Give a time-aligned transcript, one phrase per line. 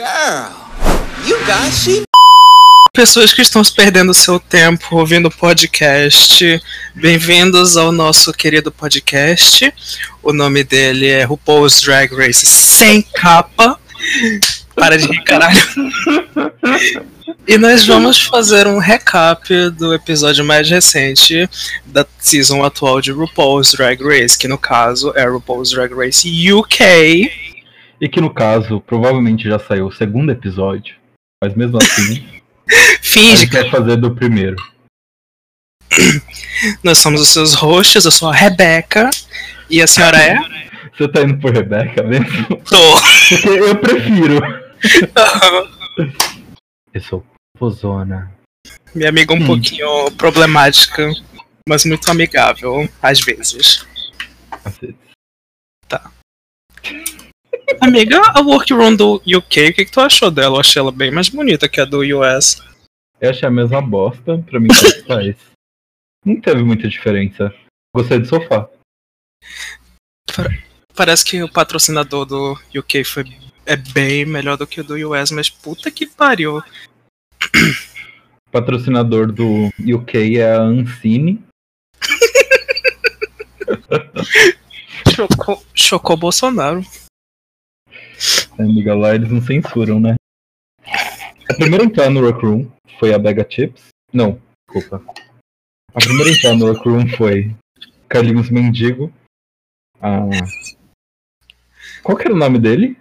[0.00, 0.54] Girl,
[1.26, 2.04] you got she.
[2.90, 6.58] Pessoas que estão perdendo seu tempo ouvindo podcast,
[6.94, 9.70] bem-vindos ao nosso querido podcast.
[10.22, 13.78] O nome dele é RuPaul's Drag Race sem capa.
[14.74, 15.60] Para de rir, caralho.
[17.46, 21.46] E nós vamos fazer um recap do episódio mais recente
[21.84, 27.49] da season atual de RuPaul's Drag Race, que no caso é RuPaul's Drag Race UK.
[28.00, 30.96] E que no caso, provavelmente já saiu o segundo episódio.
[31.42, 32.26] Mas mesmo assim,
[32.66, 34.56] a Finge gente que quer fazer do primeiro.
[36.82, 39.10] nós somos os seus hosts, eu sou a Rebeca.
[39.68, 40.36] E a senhora é?
[40.96, 42.46] Você tá indo por Rebeca mesmo?
[42.64, 43.00] Tô.
[43.28, 44.40] Porque eu prefiro.
[46.92, 47.24] Eu sou
[47.56, 48.32] Pozona.
[48.94, 51.08] Minha amiga um pouquinho problemática,
[51.68, 53.86] mas muito amigável, às vezes.
[54.50, 54.96] Cacete.
[57.78, 60.56] Amiga, a workroom do UK, o que, que tu achou dela?
[60.56, 62.62] Eu achei ela bem mais bonita que a do US.
[63.20, 65.36] Eu achei a mesma bosta, pra mim tanto faz.
[66.24, 67.54] Não teve muita diferença.
[67.94, 68.68] Gostei do sofá.
[70.94, 73.24] Parece que o patrocinador do UK foi,
[73.64, 76.58] é bem melhor do que o do US, mas puta que pariu.
[76.58, 81.42] O patrocinador do UK é a Ancine.
[85.14, 86.84] Chocou, chocou Bolsonaro.
[88.60, 90.16] Amiga lá, eles não censuram, né?
[91.48, 93.88] A primeira a entrar no Workroom foi a Bega Chips.
[94.12, 95.02] Não, desculpa.
[95.94, 97.56] A primeira a entrar no Workroom foi
[98.06, 99.10] Carlinhos Mendigo.
[100.02, 100.28] A...
[102.02, 102.98] Qual que era o nome dele?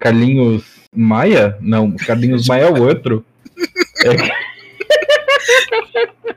[0.00, 1.56] Carlinhos Maia?
[1.60, 3.24] Não, Carlinhos Maia é o outro.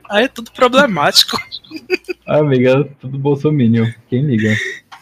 [0.08, 1.36] Aí é tudo problemático.
[2.24, 3.90] Ah, amiga, tudo bolsominion.
[4.08, 4.54] Quem liga?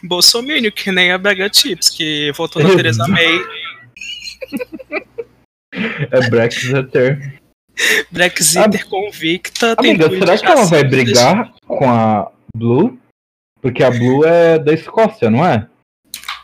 [0.05, 3.41] Bolsonaro, que nem a Bega Chips, que votou na Theresa May.
[6.11, 7.41] É Brexiter.
[8.11, 9.74] Brexiter convicta.
[9.77, 12.98] tem Amiga, será que ela vai brigar com a Blue?
[13.61, 15.67] Porque a Blue é da Escócia, não é?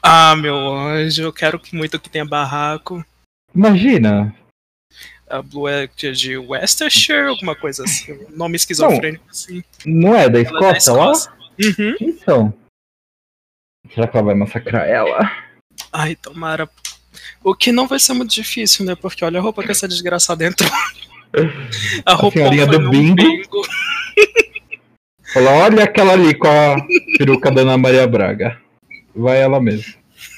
[0.02, 3.04] Ah, meu anjo, eu quero que muito que tenha barraco.
[3.54, 4.34] Imagina.
[5.28, 8.12] A Blue é de- Worcestershire, alguma coisa assim.
[8.12, 9.62] um Nome esquizofrênico assim.
[9.86, 11.12] Não é da Ela é da Escócia lá?
[11.12, 11.32] Escócia.
[11.78, 11.96] Uhum.
[12.00, 12.54] Então.
[13.94, 15.30] Será que ela vai massacrar ela?
[15.92, 16.68] Ai, tomara.
[17.42, 18.94] O que não vai ser muito difícil, né?
[18.94, 20.70] Porque olha a roupa que essa desgraçada entrou.
[22.04, 23.22] A roupa foi do num bingo.
[25.32, 26.74] Fala, olha aquela ali com a
[27.16, 28.60] peruca da Ana Maria Braga.
[29.14, 29.94] Vai ela mesmo.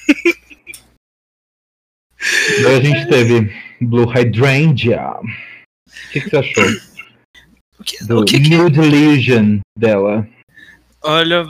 [2.62, 3.50] Daí a gente teve
[3.80, 5.12] Blue Hydrangea.
[5.12, 5.22] O
[6.12, 6.64] que, que você achou?
[7.78, 10.28] O que, Do o que, que Nude Legion dela.
[11.02, 11.46] Olha,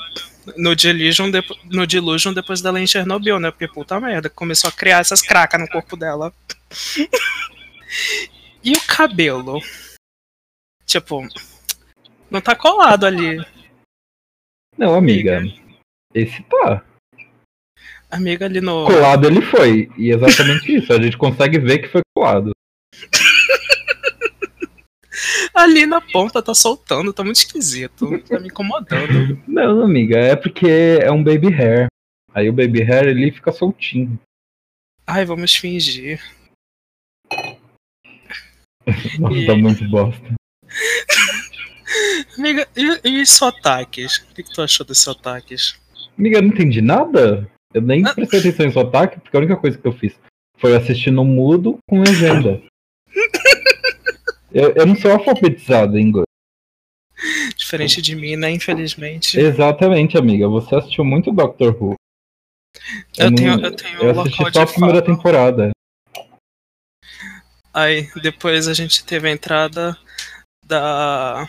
[0.56, 3.50] no Delusion, depo- no Delusion depois dela em Chernobyl, né?
[3.50, 6.32] Porque puta merda, começou a criar essas cracas no corpo dela.
[8.62, 9.60] e o cabelo?
[10.84, 11.26] Tipo,
[12.31, 13.44] não tá colado ali.
[14.76, 15.42] Não, amiga.
[16.14, 16.84] Esse tá.
[18.10, 18.86] Amiga ali no.
[18.86, 19.91] Colado ele foi.
[19.97, 20.92] E exatamente isso.
[20.92, 22.52] A gente consegue ver que foi colado.
[25.54, 28.18] Ali na ponta tá soltando, tá muito esquisito.
[28.22, 29.40] Tá me incomodando.
[29.46, 31.86] Não, amiga, é porque é um baby hair.
[32.34, 34.18] Aí o baby hair ele fica soltinho.
[35.06, 36.20] Ai, vamos fingir.
[39.18, 40.34] Nossa, tá muito bosta.
[42.38, 44.16] Amiga, e, e os sotaques?
[44.30, 45.78] O que, que tu achou dos sotaques?
[46.19, 47.46] Amiga, eu não entendi nada.
[47.74, 48.14] Eu nem Ah.
[48.14, 50.19] prestei atenção em sotaque, porque a única coisa que eu fiz
[50.56, 52.62] foi assistir no mudo com legenda.
[54.54, 56.26] Eu, eu não sou alfabetizado em inglês.
[57.56, 58.50] Diferente de mim, né?
[58.50, 59.38] Infelizmente.
[59.38, 60.48] Exatamente, amiga.
[60.48, 61.94] Você assistiu muito Doctor Who.
[63.16, 65.16] Eu, não- tenho, eu tenho eu um assisti local só a primeira fala.
[65.16, 65.70] temporada.
[67.74, 69.96] Aí depois a gente teve a entrada
[70.64, 71.48] da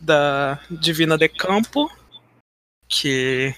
[0.00, 1.90] da Divina de Campo,
[2.88, 3.54] que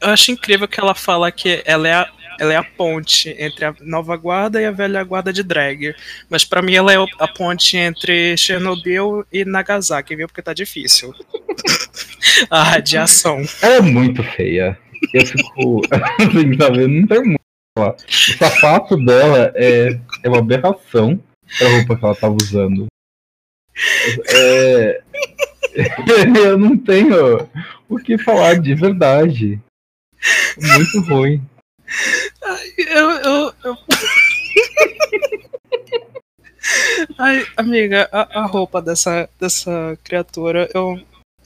[0.00, 3.64] eu acho incrível que ela fala que ela é a, ela é a ponte entre
[3.64, 5.94] a nova guarda e a velha guarda de drag.
[6.28, 10.26] Mas pra mim ela é a ponte entre Chernobyl e Nagasaki, viu?
[10.26, 11.12] Porque tá difícil.
[12.50, 13.42] a radiação.
[13.62, 14.78] Ela é muito feia.
[15.12, 15.82] Eu fico.
[16.88, 17.40] Não tem muito.
[17.76, 21.20] o sapato dela é, é uma aberração
[21.58, 22.86] pra roupa que ela tava usando.
[24.28, 25.02] É...
[26.36, 27.48] Eu não tenho
[27.88, 29.60] o que falar de verdade.
[30.56, 31.42] Muito ruim.
[32.78, 33.78] Eu, eu, eu...
[37.18, 40.92] Ai, amiga, a, a roupa dessa, dessa criatura, eu.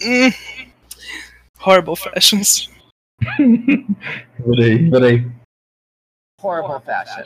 [0.01, 0.33] Hum.
[1.61, 2.71] Horrible fashions.
[3.19, 5.31] Peraí, peraí.
[6.41, 7.25] Horrible fashion.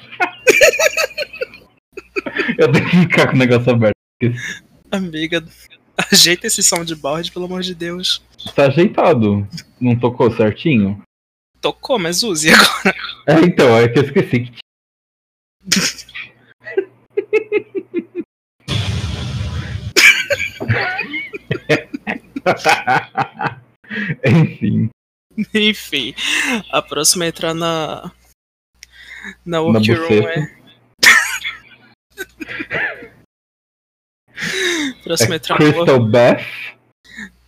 [2.59, 3.95] Eu tenho que ficar com o negócio aberto.
[4.91, 5.45] Amiga,
[6.11, 8.23] ajeita esse soundboard, pelo amor de Deus.
[8.55, 9.47] Tá ajeitado.
[9.81, 11.03] Não tocou certinho?
[11.61, 12.95] Tocou, mas use agora.
[13.27, 14.63] É, então, é que eu esqueci que
[24.25, 24.89] Enfim.
[25.55, 26.15] Enfim,
[26.71, 28.13] a próxima a entrar na.
[29.45, 30.57] Na Na workroom é.
[35.05, 36.43] próxima É entrar na Crystal Bath.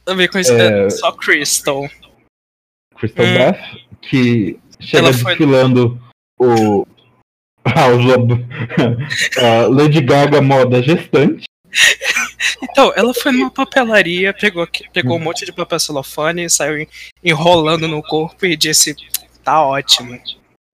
[0.05, 1.89] Também conhecida é- só Crystal.
[2.97, 3.39] Crystal Hum.
[3.39, 3.59] Bath,
[4.03, 6.01] que chega Ela foi- desfilando
[6.39, 6.87] o.
[7.67, 7.87] Ah,
[9.65, 11.45] a Lady Gaga moda gestante.
[12.63, 16.89] Então, ela foi numa papelaria, pegou, pegou um monte de papel celofane, saiu en-
[17.25, 18.95] enrolando no corpo e disse:
[19.43, 20.21] Tá ótimo.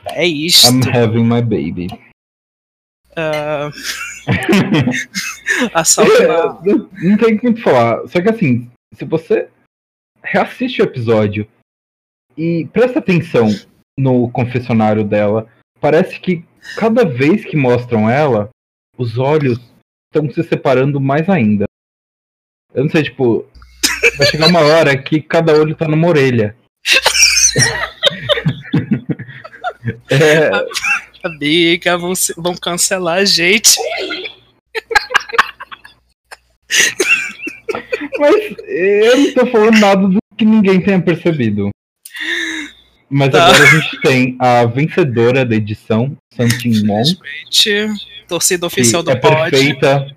[0.07, 0.67] É isto.
[0.69, 1.87] I'm having my baby.
[3.17, 3.71] Ah,
[5.73, 6.61] assalto na.
[6.65, 8.07] não, tem o que falar.
[8.09, 9.49] Só que assim, se você
[10.23, 11.47] reassiste o episódio
[12.37, 13.49] e presta atenção
[13.99, 15.49] no confessionário dela,
[15.81, 16.45] parece que
[16.77, 18.51] cada vez que mostram ela,
[18.97, 19.59] os olhos
[20.13, 21.65] estão se separando mais ainda.
[22.75, 23.47] Eu não sei, tipo,
[24.17, 26.57] vai chegar uma hora que cada olho tá numa orelha.
[30.11, 30.51] é,
[31.23, 33.77] Amiga, vão, vão cancelar a gente.
[38.19, 41.71] Mas eu não tô falando nada do que ninguém tenha percebido.
[43.11, 43.45] Mas Tá.
[43.47, 47.03] agora a gente tem a vencedora da edição, Santin Mon,
[48.29, 50.17] torcida oficial do é pod, perfeita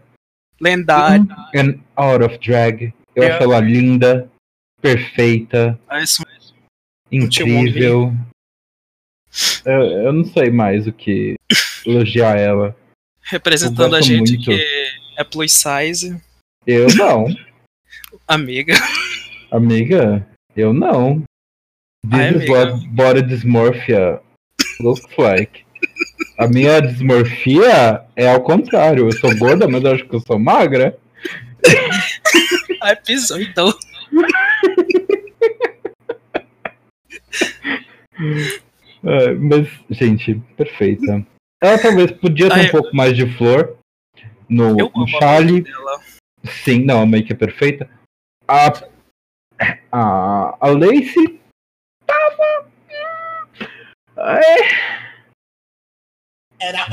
[0.61, 1.27] lendário.
[1.55, 2.93] and out of drag.
[3.15, 3.31] Eu É.
[3.31, 4.29] acho ela linda,
[4.81, 6.25] perfeita, Parece um-
[7.11, 8.13] incrível.
[9.65, 11.33] Eu, eu não sei mais o que
[11.85, 12.75] elogiar ela.
[13.23, 14.43] representando a gente muito.
[14.45, 14.63] que
[15.17, 16.21] é plus size.
[16.67, 17.25] Eu não,
[18.27, 18.73] Amiga,
[19.51, 20.25] amiga.
[20.55, 21.23] Eu não.
[22.05, 24.19] This is what body dysmorphia
[24.79, 25.65] looks like.
[26.37, 29.05] A minha dismorfia é ao contrário.
[29.05, 30.97] Eu sou gorda, mas eu acho que eu sou magra.
[32.81, 33.73] ai, pisou então.
[39.05, 41.25] É, mas, gente, perfeita.
[41.61, 43.77] Ela talvez podia ter Ai, um pouco mais de flor
[44.47, 45.63] no, no chale.
[46.43, 47.89] Sim, não, a make é perfeita.
[48.47, 48.73] A,
[49.91, 51.42] a, a Lacey.
[54.25, 54.39] É,
[56.59, 56.87] Era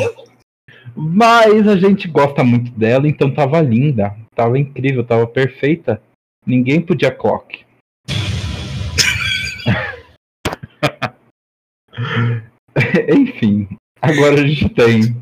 [0.94, 4.16] mas a gente gosta muito dela, então tava linda.
[4.34, 6.02] Tava incrível, tava perfeita.
[6.44, 7.64] Ninguém podia clock.
[13.14, 13.68] Enfim,
[14.00, 15.16] agora a gente tem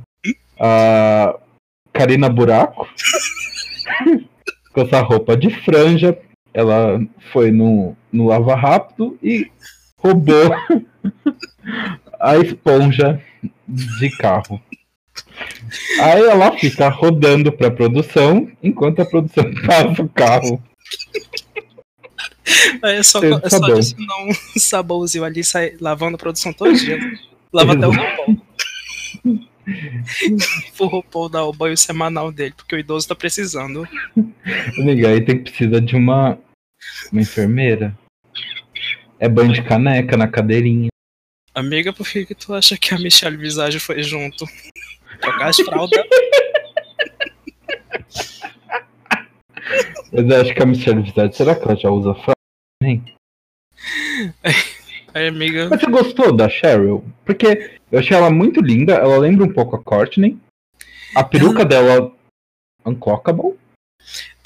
[0.59, 1.39] a
[1.93, 2.89] Karina Buraco
[4.73, 6.17] com essa roupa de franja.
[6.55, 7.01] Ela
[7.33, 9.51] foi no, no Lava Rápido e
[9.99, 10.51] roubou
[12.21, 13.23] a esponja
[13.69, 14.61] de carro.
[16.01, 20.63] Aí ela fica rodando pra produção enquanto a produção passa o carro.
[22.83, 23.77] Aí é só, é só sabão.
[23.77, 26.99] adicionar um sabãozinho ali, sai lavando a produção todo dia.
[27.53, 28.43] Lava até o roupão.
[30.79, 33.87] o roupão dar o banho semanal dele, porque o idoso tá precisando.
[34.79, 36.39] Amiga, aí tem que precisar de uma,
[37.13, 37.97] uma enfermeira.
[39.21, 40.89] É banho de caneca na cadeirinha.
[41.55, 44.45] Amiga, por que, que tu acha que a Michelle Visage foi junto?
[45.21, 46.01] Trocar as fraldas.
[50.13, 52.39] Mas eu acho que a Michelle Visage, será que ela já usa fralda?
[55.15, 55.69] Aí, amiga.
[55.69, 57.05] Mas você gostou da Cheryl?
[57.25, 60.39] Porque eu achei ela muito linda, ela lembra um pouco a Courtney.
[61.15, 62.15] A peruca dela,
[62.85, 63.59] unclockable.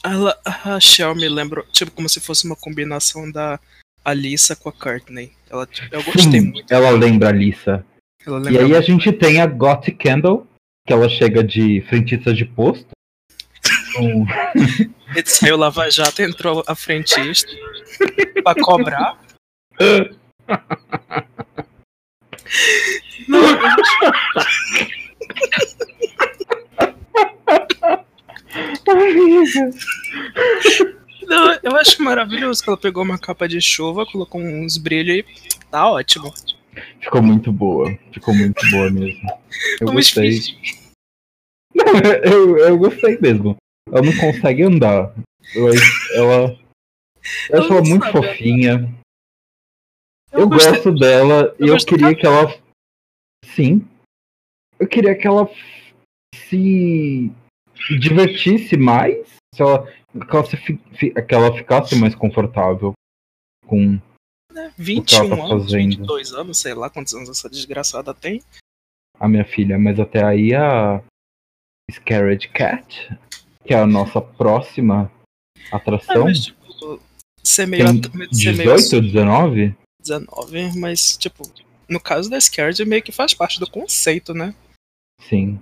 [0.05, 3.61] Ela, a Shell me lembra, tipo, como se fosse uma combinação da
[4.05, 5.33] Alissa com a Courtney.
[5.51, 6.73] Ela, eu gostei Sim, muito.
[6.73, 7.85] ela lembra a Lisa.
[8.27, 10.47] Ela E lembra aí a gente tem a Gothic Candle,
[10.87, 12.87] que ela chega de frentista de posto.
[13.95, 14.27] Com-
[15.15, 17.51] Ele saiu Lava Jato, entrou a frentista
[18.43, 19.19] pra cobrar.
[23.29, 23.83] Não, eu acho-
[31.33, 35.59] não, eu acho maravilhoso que ela pegou uma capa de chuva, colocou uns brilhos e
[35.71, 36.33] tá ótimo.
[37.01, 37.91] Ficou muito boa.
[38.13, 39.29] Ficou muito boa mesmo.
[39.81, 40.39] Eu Vamos gostei.
[41.75, 41.85] Não,
[42.25, 43.57] eu, eu gostei mesmo.
[43.91, 45.15] Ela não consegue andar.
[45.55, 45.69] Eu,
[46.15, 46.59] ela.
[47.49, 48.95] Eu Ela acho ela muito sabe fofinha.
[50.33, 52.59] Eu, gostei- gosto dela e eu eu gosto queria que ela.
[53.45, 53.87] Sim.
[54.79, 55.49] Eu queria que ela
[56.49, 57.31] se
[58.01, 62.93] divertisse mais, se ela, que ela, ficasse mais confortável
[63.67, 63.99] com.
[64.53, 64.73] né?
[64.77, 65.91] 21 tá anos, fazendo?
[65.97, 68.43] 22 anos, sei lá quantos anos essa desgraçada tem.
[69.19, 71.03] a minha filha, mas até aí a
[71.91, 73.17] Scared Cat,
[73.65, 75.11] que é a nossa próxima
[75.71, 77.01] É, atração, mas, tipo,
[77.43, 79.77] ser meio, tem at- ser meio 18 ou 19?
[80.01, 81.43] 19, mas, tipo,
[81.89, 84.55] no caso da Scared, meio que faz parte do conceito, né?
[85.21, 85.61] Sim.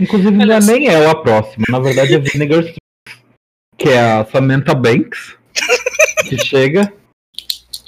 [0.00, 1.66] Inclusive, já Aliás- nem é a próxima.
[1.68, 2.62] Na verdade, é Vinegar
[3.78, 5.36] que é a Samantha Banks,
[6.28, 6.92] que chega.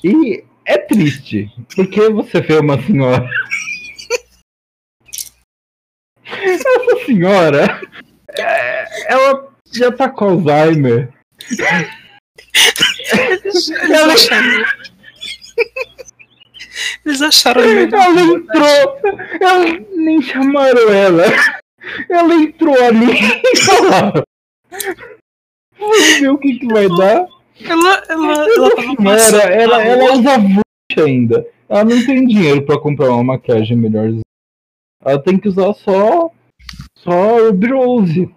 [0.04, 3.28] E é triste, porque você vê uma senhora.
[6.25, 7.80] Essa senhora,
[8.38, 11.12] é, ela já tá com Alzheimer.
[13.12, 14.64] Eles Ela- acharam.
[17.04, 19.00] Eles acharam do Ela entrou,
[19.40, 19.64] ela,
[19.97, 21.25] nem chamaram ela.
[22.09, 24.23] Ela entrou ali e.
[25.79, 27.27] Vamos ver o que, que vai dar.
[27.61, 31.47] Ela, ela, ela Ela, ela, ela usa bruxa ainda.
[31.69, 34.23] Ela não tem dinheiro pra comprar uma maquiagem melhorzinha.
[35.05, 36.31] Ela tem que usar só.
[36.99, 38.31] Só Rose.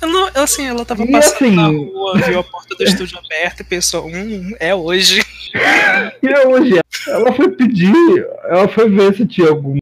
[0.00, 3.62] Ela, assim, ela tava E passando assim- na rua, viu a porta do estúdio aberta
[3.62, 5.22] e pensou, hum, é hoje.
[6.22, 7.92] E é hoje ela foi pedir.
[8.44, 9.76] Ela foi ver se tinha algum,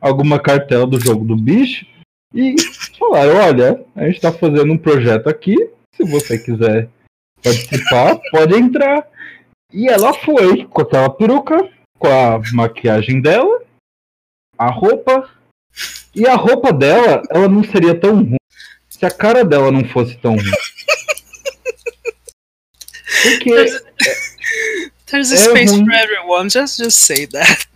[0.00, 1.86] alguma cartela do jogo do bicho.
[2.34, 2.54] E
[2.98, 5.56] falaram: olha, a gente tá fazendo um projeto aqui.
[5.96, 6.88] Se você quiser
[7.42, 9.06] participar, pode entrar.
[9.72, 13.62] E ela foi com aquela peruca, com a maquiagem dela,
[14.58, 15.30] a roupa.
[16.14, 18.36] E a roupa dela, ela não seria tão ruim
[18.88, 20.50] se a cara dela não fosse tão ruim.
[23.22, 23.50] Porque
[25.06, 25.84] There's a É space ruim.
[25.84, 27.66] for everyone, just, just say that.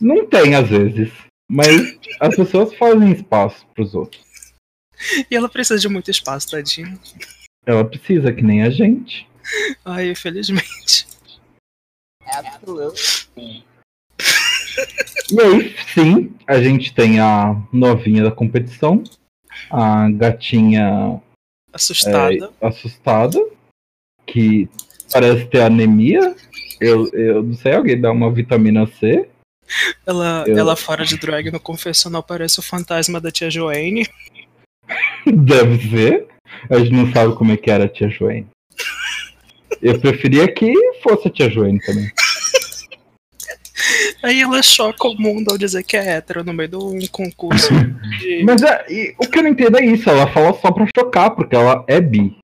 [0.00, 1.10] não tem às vezes.
[1.48, 4.22] Mas as pessoas fazem espaço pros outros.
[5.30, 6.98] E ela precisa de muito espaço, tadinho.
[7.66, 9.26] Ela precisa, que nem a gente.
[9.84, 11.06] Ai, infelizmente.
[12.26, 13.64] Absolutely.
[15.30, 19.02] E aí, sim, a gente tem a novinha da competição,
[19.70, 21.20] a gatinha
[21.72, 22.52] Assustada.
[22.60, 23.38] assustada,
[24.26, 24.68] que
[25.12, 26.34] parece ter anemia.
[26.80, 29.28] Eu, eu não sei, alguém dá uma vitamina C.
[30.04, 34.06] Ela, eu- ela fora de drag no confessional parece o fantasma da tia Joanne.
[35.26, 36.26] Deve ser.
[36.70, 38.46] A gente não sabe como é que era a tia Joane.
[39.82, 40.72] Eu preferia que
[41.02, 42.10] fosse a tia Joane também.
[44.22, 47.68] Aí ela choca o mundo ao dizer que é hétero no meio de um concurso
[48.18, 48.42] de.
[48.42, 51.30] Mas é, e o que eu não entendo é isso, ela fala só pra chocar,
[51.32, 52.36] porque ela é bi.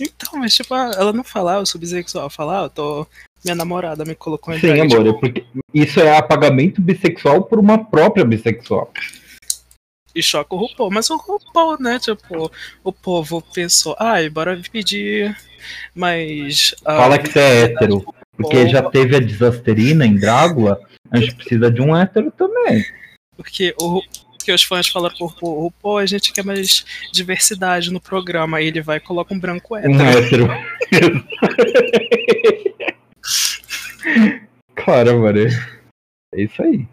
[0.00, 3.06] Então, mas tipo, ela não fala, ah, eu sou bissexual, fala, ah, eu tô.
[3.44, 5.44] Minha namorada me colocou em Sim, drag, amor, é tipo, porque
[5.74, 8.90] isso é apagamento bissexual por uma própria bissexual.
[10.14, 10.90] E choca o RuPaul.
[10.90, 11.98] Mas o RuPaul, né?
[11.98, 12.50] Tipo,
[12.82, 15.36] o povo pensou, ai, bora pedir
[15.94, 16.74] mais.
[16.84, 18.04] ah, Fala que você é hétero,
[18.36, 20.78] porque já teve a desasterina em Drácula,
[21.10, 22.84] a gente precisa de um hétero também.
[23.36, 24.00] Porque o
[24.44, 28.58] que os fãs falaram pro RuPaul, RuPaul, a gente quer mais diversidade no programa.
[28.58, 29.94] Aí ele vai e coloca um branco hétero.
[29.94, 30.48] Um hétero.
[34.76, 35.40] claro, mano.
[36.34, 36.86] É isso aí.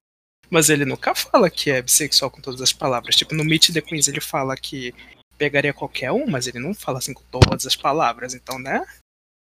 [0.51, 3.15] Mas ele nunca fala que é bissexual com todas as palavras.
[3.15, 4.93] Tipo, no Meet the Queens ele fala que
[5.37, 8.33] pegaria qualquer um, mas ele não fala assim com todas as palavras.
[8.35, 8.85] Então, né?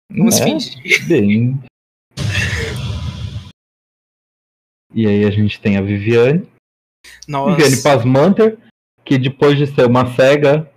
[0.09, 1.07] Vamos É, fingir.
[1.07, 1.61] bem.
[4.93, 6.47] E aí a gente tem a Viviane.
[7.27, 7.55] Nossa.
[7.55, 8.57] Viviane Pasmanter,
[9.05, 10.71] que depois de ser uma cega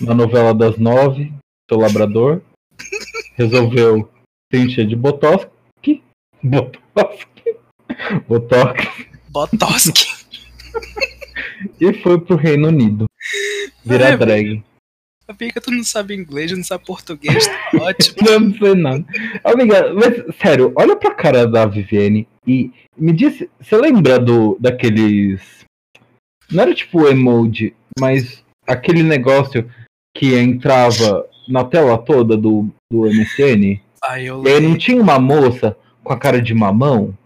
[0.00, 1.32] na novela das nove,
[1.70, 2.42] seu labrador,
[3.36, 4.10] resolveu
[4.52, 5.48] se encher de botox.
[6.42, 7.26] Botox.
[8.26, 9.11] Botox.
[9.32, 10.06] Botoski.
[11.80, 13.06] E foi pro Reino Unido.
[13.84, 14.64] Virar Ai, drag.
[15.26, 18.28] Amiga, tu não sabe inglês, não sabe português, tá ótimo.
[18.28, 19.04] Eu não sei nada.
[19.44, 25.64] Amiga, mas sério, olha pra cara da Viviane e me diz, você lembra do daqueles.
[26.50, 29.68] Não era tipo emoji, mas aquele negócio
[30.16, 33.80] que entrava na tela toda do, do MSN?
[34.04, 37.16] Ai, eu E aí não tinha uma moça com a cara de mamão?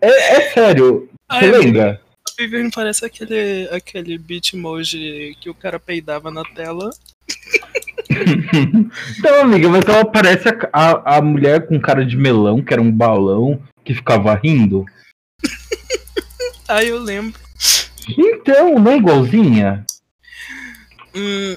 [0.00, 2.00] É, é sério, você lembra?
[2.26, 6.90] A Viviane parece aquele, aquele bitmoji que o cara peidava na tela.
[9.18, 12.82] Então, amiga, mas ela parece a, a, a mulher com cara de melão, que era
[12.82, 14.84] um balão, que ficava rindo.
[16.68, 17.40] Aí eu lembro.
[18.18, 19.86] Então, não é igualzinha?
[21.14, 21.56] Hum,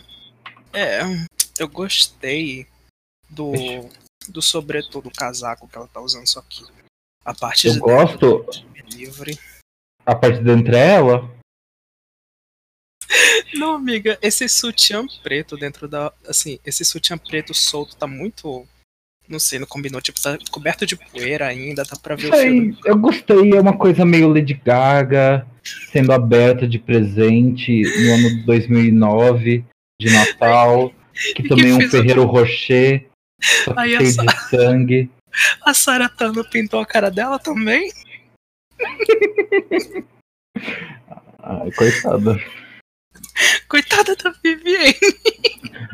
[0.72, 1.02] é,
[1.60, 2.68] eu gostei
[3.30, 3.52] do,
[4.30, 6.64] do sobretudo, do casaco que ela tá usando, só que
[7.26, 8.46] a parte Eu de gosto.
[8.76, 9.38] é livre.
[10.06, 11.32] A parte de dentro é ela?
[13.54, 16.12] Não, amiga, esse sutiã preto dentro da.
[16.28, 18.66] Assim, esse sutiã preto solto tá muito.
[19.28, 20.02] Não sei, não combinou.
[20.02, 22.78] Tipo, tá coberto de poeira ainda, dá pra ver o Sei, filme.
[22.84, 25.48] eu gostei, é uma coisa meio Lady Gaga,
[25.92, 29.64] sendo aberta de presente no ano de 2009,
[30.02, 30.94] de Natal,
[31.36, 33.08] que também é um Ferreiro Rocher,
[33.78, 35.12] Aí cheio essa- de sangue.
[35.62, 37.92] A Sarah Tano pintou a cara dela também?
[41.40, 42.38] Ai, coitada.
[43.68, 44.96] Coitada da Vivienne.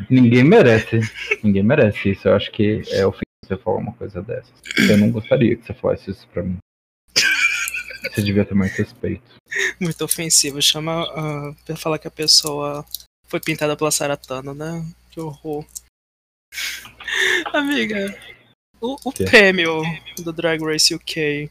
[0.08, 1.00] Ninguém merece.
[1.42, 2.28] Ninguém merece isso.
[2.28, 4.52] Eu acho que é ofensivo você falar uma coisa dessas.
[4.88, 6.58] Eu não gostaria que você falasse isso pra mim.
[8.02, 9.36] Você devia ter mais respeito.
[9.80, 10.60] Muito ofensivo.
[10.60, 12.84] Chama ah, pra falar que a pessoa
[13.26, 14.84] foi pintada pela Sarah Tano, né?
[15.10, 15.64] Que horror.
[17.52, 18.16] Amiga,
[18.80, 19.24] o, o Quê?
[19.24, 19.82] prêmio
[20.18, 21.50] do Drag Race UK,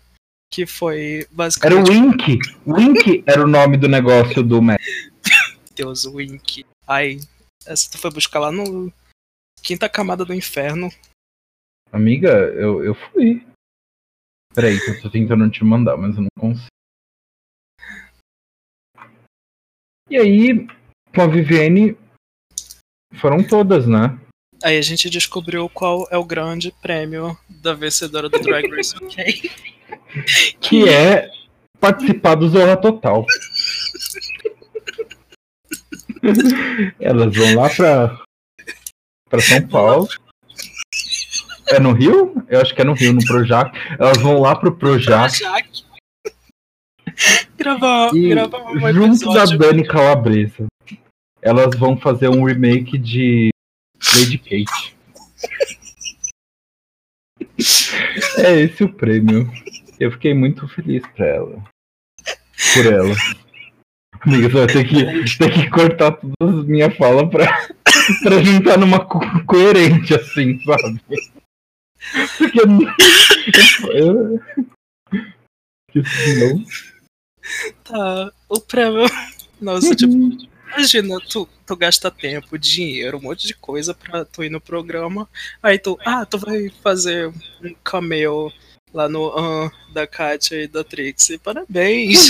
[0.52, 1.92] que foi Era o basicamente.
[1.92, 2.40] Wink.
[2.66, 4.82] Wink era o nome do negócio do Matt.
[5.76, 6.66] Deus, Wink.
[6.88, 7.20] Ai,
[7.66, 8.92] essa tu foi buscar lá no.
[9.62, 10.90] Quinta camada do inferno.
[11.92, 13.46] Amiga, eu, eu fui.
[14.54, 16.68] Peraí, que eu tô tentando te mandar, mas eu não consigo.
[20.10, 20.68] E aí,
[21.14, 21.96] com a Vivienne,
[23.16, 24.20] foram todas, né?
[24.64, 29.50] Aí a gente descobriu qual é o grande prêmio da vencedora do Drag Race UK.
[30.60, 31.30] Que é
[31.80, 33.26] participar do Zorra Total.
[37.00, 38.20] Elas vão lá pra,
[39.30, 40.08] pra São Paulo.
[41.68, 42.44] É no Rio?
[42.50, 43.72] Eu acho que é no Rio, no Projac.
[43.98, 45.84] Elas vão lá pro Projac Jaque.
[47.58, 49.46] gravar, e gravar um junto da.
[49.46, 50.66] Dani Calabresa.
[51.42, 53.52] Elas vão fazer um remake de
[54.18, 54.98] Lady Kate.
[58.38, 59.52] É esse o prêmio.
[60.00, 61.64] Eu fiquei muito feliz pra ela.
[62.74, 63.16] Por ela.
[64.22, 67.46] Amiga, você vai ter que, ter que cortar toda a minha fala pra,
[68.22, 71.02] pra juntar numa co coerente, assim, sabe?
[72.38, 74.40] Porque eu,
[75.94, 76.66] eu, senão
[77.84, 79.06] Tá, o prêmio.
[79.62, 80.14] Nossa, tipo,
[80.76, 85.28] imagina, tu, tu gasta tempo, dinheiro, um monte de coisa pra tu ir no programa.
[85.62, 87.28] Aí tu, ah, tu vai fazer
[87.64, 88.52] um cameo
[88.94, 91.38] lá no ah, da Katia e da Trixie.
[91.38, 92.28] Parabéns!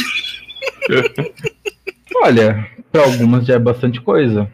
[2.23, 4.51] Olha, pra algumas já é bastante coisa.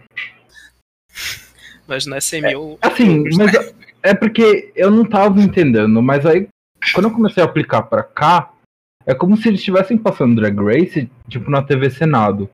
[1.88, 2.80] Mas não é 100 mil.
[2.82, 6.48] Assim, mas é porque eu não tava entendendo, mas aí
[6.94, 8.52] quando eu comecei a aplicar pra cá,
[9.06, 12.50] é como se eles estivessem passando Drag Race, tipo, na TV Senado.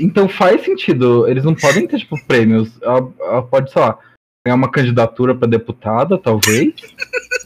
[0.00, 2.70] Então faz sentido, eles não podem ter, tipo, prêmios.
[2.82, 3.98] Ela, ela pode, sei lá,
[4.46, 6.74] ganhar uma candidatura pra deputada, talvez,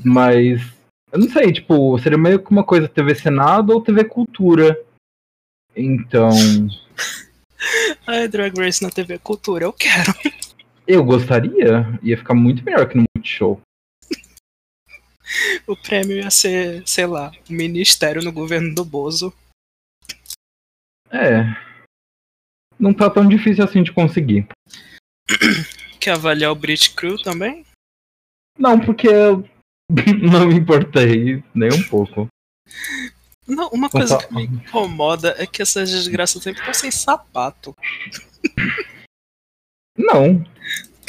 [0.05, 0.61] mas
[1.13, 4.79] eu não sei, tipo, seria meio que uma coisa TV Senado ou TV Cultura.
[5.77, 6.31] Então,
[8.07, 10.13] Ai, Drag Race na TV Cultura, eu quero.
[10.87, 13.61] eu gostaria, ia ficar muito melhor que no Multishow.
[15.67, 19.33] O prêmio ia ser, sei lá, um ministério no governo do Bozo.
[21.11, 21.68] É.
[22.79, 24.47] Não tá tão difícil assim de conseguir.
[26.01, 27.65] Quer avaliar o Brit Crew também?
[28.59, 29.45] Não, porque eu
[30.23, 32.29] não me importei nem um pouco.
[33.47, 37.75] Não, uma coisa só- que me incomoda é que essas desgraças sempre estão sem sapato.
[39.97, 40.43] Não.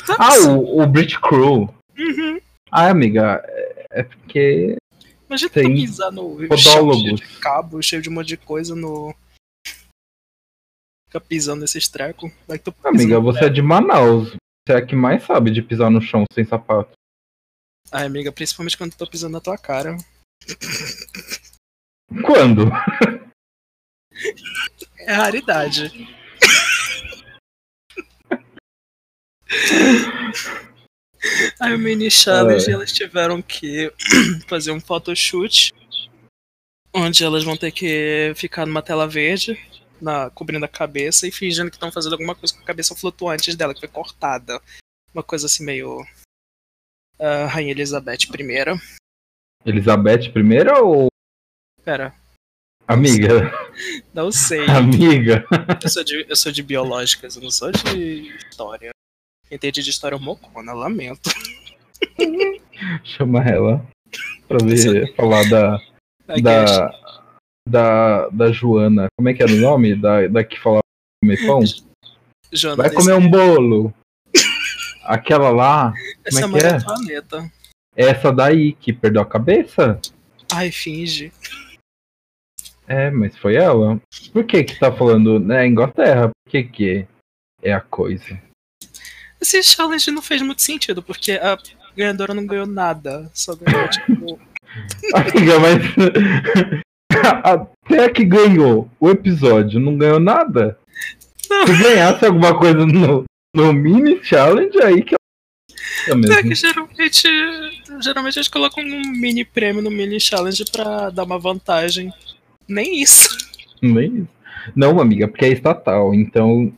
[0.06, 0.48] Tá Ah, assim.
[0.50, 1.74] o, o Brit Crew.
[1.98, 2.40] Uhum.
[2.72, 4.76] Ah, amiga, é- é porque.
[5.28, 7.02] Imagina tu Tem pisar no podólogos.
[7.02, 9.14] cheio de cabo, cheio de um monte de coisa no.
[11.10, 11.66] Fica pisando
[12.60, 14.30] tu pisa Amiga, você é de Manaus.
[14.30, 16.92] Você é a que mais sabe de pisar no chão sem sapato.
[17.92, 19.98] Ai, amiga, principalmente quando eu tô pisando na tua cara.
[22.24, 22.70] Quando?
[25.00, 25.92] É raridade.
[31.60, 32.74] Aí o mini challenge Ai.
[32.74, 33.92] elas tiveram que
[34.48, 35.74] fazer um photoshoot
[36.94, 39.60] onde elas vão ter que ficar numa tela verde,
[40.02, 43.56] na, cobrindo a cabeça e fingindo que estão fazendo alguma coisa com a cabeça flutuante
[43.56, 44.62] dela, que foi cortada.
[45.14, 46.06] Uma coisa assim meio.
[47.20, 48.80] ah, Rainha Elizabeth I.
[49.66, 51.08] Elizabeth primeiro ou.
[51.84, 52.14] Pera,
[52.90, 53.52] Amiga?
[54.16, 54.68] não sei.
[54.68, 55.46] Amiga?
[55.84, 58.90] Eu sou, de, eu sou de biológicas, eu não sou de história.
[59.48, 61.30] Quem entende de história é Mocona, lamento.
[63.04, 63.86] Chama ela.
[64.48, 65.80] Pra ver, falar da.
[66.36, 66.90] I da,
[67.70, 69.08] da, da Joana.
[69.18, 69.96] Como é que era o nome?
[69.96, 70.84] Da, da que falava
[71.24, 71.62] comer pão?
[72.52, 73.94] Joana, Vai comer um bolo.
[75.04, 76.70] Aquela lá, Essa é como é que é?
[76.70, 77.52] Antonieta.
[77.96, 80.00] essa daí que perdeu a cabeça?
[80.52, 81.32] Ai, finge.
[82.88, 84.00] É, mas foi ela.
[84.32, 86.30] Por que que tá falando, né, Inglaterra?
[86.30, 87.08] Por que que
[87.62, 88.40] é a coisa?
[89.42, 91.58] Esse challenge não fez muito sentido, porque a
[91.96, 93.30] ganhadora não ganhou nada.
[93.34, 94.40] Só ganhou, tipo.
[95.14, 96.84] Amiga, mas
[97.30, 100.78] até que ganhou o episódio, não ganhou nada?
[101.50, 101.66] Não.
[101.68, 103.24] Se ganhasse alguma coisa no,
[103.56, 106.42] no mini challenge, aí que é É mesmo.
[106.44, 107.28] que geralmente,
[108.02, 112.12] geralmente eles colocam um mini prêmio no mini challenge pra dar uma vantagem.
[112.68, 113.30] Nem isso.
[113.82, 114.28] Nem isso.
[114.76, 116.72] Não, amiga, porque é estatal, então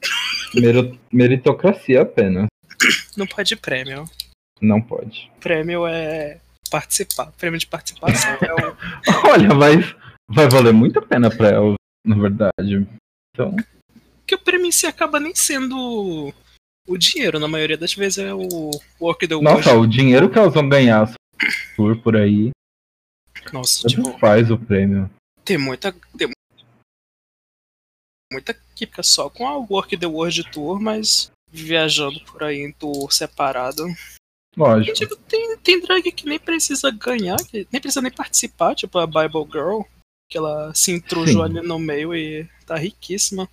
[1.12, 2.48] meritocracia apenas.
[3.18, 4.06] Não pode prêmio.
[4.62, 5.30] Não pode.
[5.40, 6.38] Prêmio é
[6.70, 7.32] participar.
[7.38, 8.78] Prêmio de participação é o.
[9.30, 9.94] Olha, mas
[10.34, 12.88] vai valer muito a pena pra ela, na verdade.
[13.34, 13.56] Então,
[14.26, 16.34] que o prêmio em si acaba nem sendo
[16.88, 20.54] o dinheiro, na maioria das vezes é o Work the nossa, o dinheiro que elas
[20.54, 21.14] vão ganhar
[21.76, 22.52] por por aí,
[23.52, 25.10] Nossa, tipo, faz o prêmio.
[25.44, 25.94] tem muita.
[26.18, 26.30] Tem
[28.32, 33.12] muita fica só com a Work the World Tour, mas viajando por aí em tour
[33.12, 33.84] separado.
[33.88, 34.98] E, Lógico.
[34.98, 39.06] tipo, tem, tem drag que nem precisa ganhar, que nem precisa nem participar, tipo a
[39.06, 39.82] Bible Girl,
[40.32, 41.58] que ela se intrujou Sim.
[41.58, 43.50] ali no meio e tá riquíssima.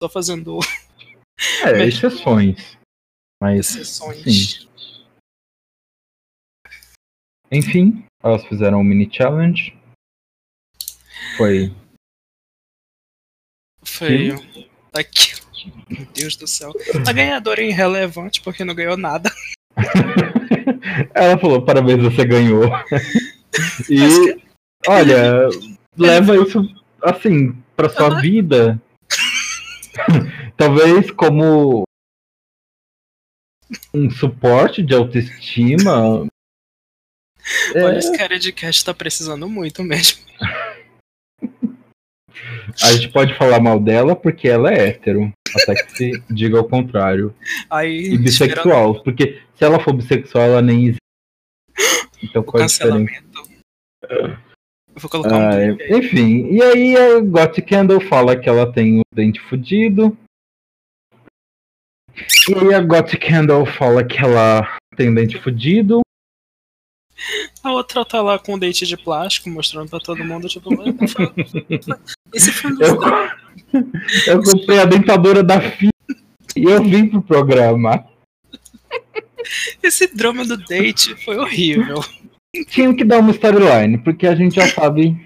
[0.00, 0.58] Tô fazendo
[1.62, 2.78] É, exceções.
[3.40, 4.66] Mas, exceções.
[7.50, 9.76] enfim, elas fizeram um mini challenge.
[11.36, 11.74] Foi.
[13.82, 14.30] Foi.
[14.94, 15.34] Aqui.
[15.90, 16.72] Meu Deus do céu.
[17.06, 19.30] A ganhadora é irrelevante porque não ganhou nada.
[21.14, 22.64] Ela falou, parabéns, você ganhou.
[23.88, 24.40] E,
[24.86, 25.48] olha,
[25.96, 26.60] leva isso
[27.02, 28.82] assim pra sua Ela- vida.
[30.56, 31.84] Talvez como
[33.94, 36.26] um suporte de autoestima.
[37.74, 40.20] É, Olha, esse cara de cast tá precisando muito mesmo.
[42.80, 45.32] a gente pode falar mal dela porque ela é hétero.
[45.60, 47.34] Até que se diga ao contrário.
[47.68, 48.14] Aí.
[48.14, 49.02] E bissexual.
[49.02, 51.00] Porque se ela for bissexual, ela nem existe.
[52.22, 53.42] Então O qual é cancelamento.
[54.94, 59.00] Eu vou colocar um Ah, enfim, e aí a Got Candle fala que ela tem
[59.00, 60.16] o dente fudido.
[62.48, 66.02] E aí a Got Candle fala que ela tem o dente fudido.
[67.62, 70.70] A outra tá lá com o dente de plástico, mostrando pra todo mundo, tipo,
[72.34, 73.00] esse foi dos Eu,
[74.26, 75.92] eu comprei a dentadura da filha
[76.56, 78.04] e eu vim pro programa.
[79.82, 82.00] Esse drama do date foi horrível.
[82.66, 85.16] Tinha que dar uma storyline, porque a gente já sabe,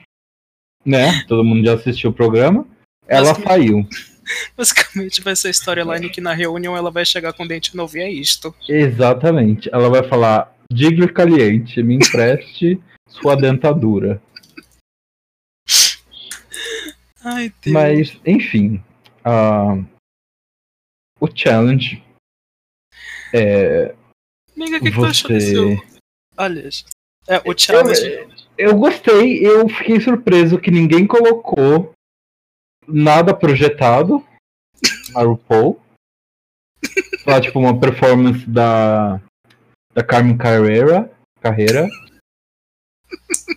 [0.85, 1.25] né?
[1.27, 2.67] Todo mundo já assistiu o programa.
[3.07, 3.87] Ela saiu.
[4.57, 8.01] Basicamente vai ser a storyline que na reunião ela vai chegar com dente novo e
[8.01, 8.55] é isto.
[8.69, 9.71] Exatamente.
[9.73, 14.21] Ela vai falar: Digre caliente, me empreste sua dentadura.
[17.25, 17.75] Ai, Deus.
[17.75, 18.83] Mas, enfim.
[19.25, 19.77] ah,
[21.21, 22.03] o challenge
[23.33, 23.95] é.
[24.57, 25.55] Amiga, o que, que tu achou desse.
[25.55, 25.83] Você.
[26.37, 26.85] Aliás.
[27.29, 28.27] É, o challenge.
[28.57, 31.93] Eu gostei, eu fiquei surpreso que ninguém colocou
[32.87, 34.25] nada projetado
[35.15, 35.81] a RuPaul.
[37.27, 39.21] Lá, tipo, uma performance da,
[39.93, 41.11] da Carmen Carreira.
[41.41, 41.87] Carreira.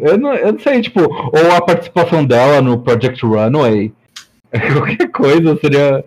[0.00, 3.92] Eu, não, eu não sei, tipo, ou a participação dela no Project Runway.
[4.72, 6.04] Qualquer coisa seria.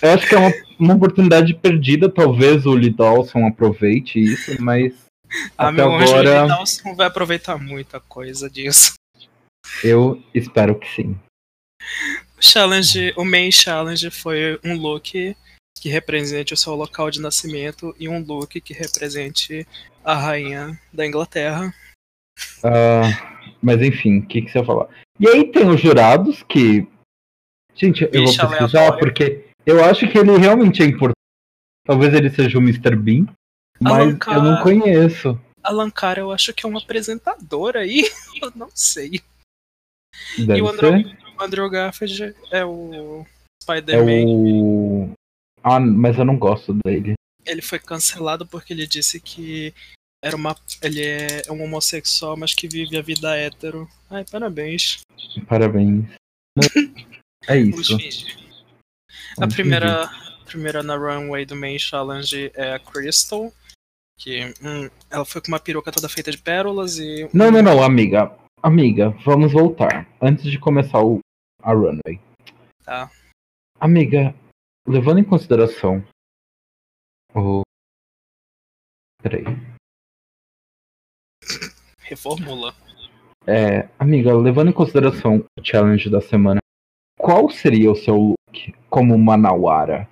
[0.00, 4.92] Eu acho que é uma, uma oportunidade perdida, talvez o Lee Dawson aproveite isso, mas
[5.56, 8.94] Até meu agora- Lee Dawson vai aproveitar muita coisa disso.
[9.82, 11.18] eu espero que sim.
[12.38, 15.36] O challenge, o main challenge foi um look
[15.80, 19.66] que represente o seu local de nascimento e um look que represente
[20.04, 21.74] a rainha da Inglaterra.
[22.64, 23.02] Ah,
[23.62, 24.88] mas enfim, o que, que você vai falar?
[25.18, 26.86] E aí tem os jurados que.
[27.74, 31.16] Gente, eu vou Bicha pesquisar porque eu acho que ele realmente é importante.
[31.84, 32.94] Talvez ele seja o Mr.
[32.94, 33.26] Bean,
[33.82, 34.36] mas Alan Carr.
[34.36, 35.40] eu não conheço.
[35.62, 38.02] Alan Carr, eu acho que é um apresentador aí.
[38.42, 39.20] Eu não sei.
[40.36, 40.92] Deve e o Andrew,
[41.38, 44.24] Andrew Garfield é o É Spider-Man.
[44.26, 45.12] o.
[45.62, 47.14] Ah, mas eu não gosto dele.
[47.46, 49.72] Ele foi cancelado porque ele disse que
[50.24, 53.88] era uma, ele é um homossexual, mas que vive a vida hétero.
[54.10, 55.00] Ai, parabéns.
[55.46, 56.04] Parabéns.
[57.48, 57.96] É isso.
[59.40, 63.52] A primeira, a primeira na runway do main challenge é a Crystal.
[64.22, 67.28] Que hum, ela foi com uma peruca toda feita de pérolas e.
[67.34, 68.32] Não, não, não, amiga.
[68.62, 70.08] Amiga, vamos voltar.
[70.20, 71.18] Antes de começar o,
[71.60, 72.20] a runway.
[72.84, 73.10] Tá.
[73.80, 74.32] Amiga,
[74.86, 76.04] levando em consideração
[77.34, 77.62] o.
[79.20, 79.42] Peraí.
[82.02, 82.72] Reformula.
[83.44, 86.60] É, amiga, levando em consideração o challenge da semana,
[87.18, 90.08] qual seria o seu look como Manauara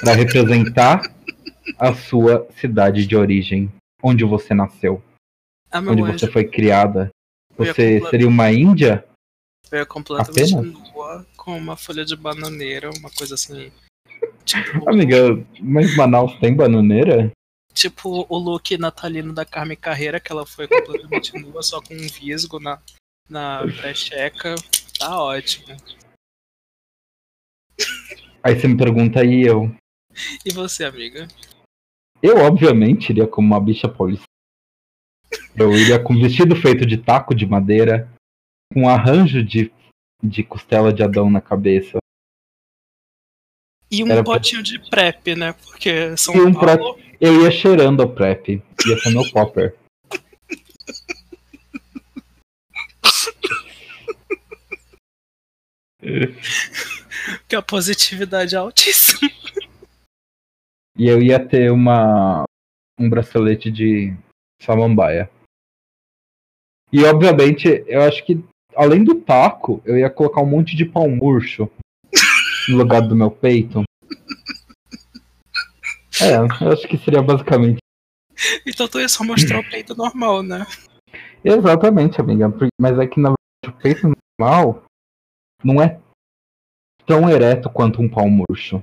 [0.00, 1.17] para representar
[1.78, 3.70] a sua cidade de origem,
[4.02, 5.02] onde você nasceu,
[5.70, 7.10] Ah, onde anjo, você foi criada?
[7.56, 9.04] Você seria uma índia?
[9.70, 10.72] eu ia completamente Apenas?
[10.92, 13.70] nua com uma folha de bananeira, uma coisa assim.
[14.44, 17.30] Tipo, Amiga, mas Manaus tem bananeira?
[17.74, 22.08] tipo o look natalino da Carmen Carreira, que ela foi completamente nua, só com um
[22.08, 22.80] visgo na,
[23.28, 24.54] na pré-checa.
[24.98, 25.76] Tá ótimo.
[28.42, 29.72] Aí você me pergunta, e eu?
[30.44, 31.28] E você, amiga?
[32.22, 34.24] Eu, obviamente, iria como uma bicha paulista.
[35.56, 38.08] Eu iria com vestido feito de taco de madeira,
[38.72, 39.72] com um arranjo de,
[40.22, 41.98] de costela de Adão na cabeça.
[43.90, 45.52] E um Era potinho de PrEP, né?
[45.52, 46.98] Porque São E um Paulo.
[47.20, 48.62] Eu ia cheirando a PrEP.
[48.86, 49.76] Ia ser meu popper.
[57.46, 59.30] Que a positividade é altíssima.
[60.98, 62.44] E eu ia ter uma
[62.98, 64.12] um bracelete de
[64.60, 65.30] samambaia.
[66.92, 68.42] E obviamente, eu acho que
[68.74, 71.70] além do taco, eu ia colocar um monte de pau murcho
[72.68, 73.84] no lugar do meu peito.
[76.20, 77.78] É, eu acho que seria basicamente.
[78.66, 80.66] Então tu ia só mostrar o peito normal, né?
[81.44, 82.52] Exatamente, amiga.
[82.80, 84.84] Mas é que na verdade o peito normal
[85.62, 86.00] não é
[87.06, 88.82] tão ereto quanto um pau murcho.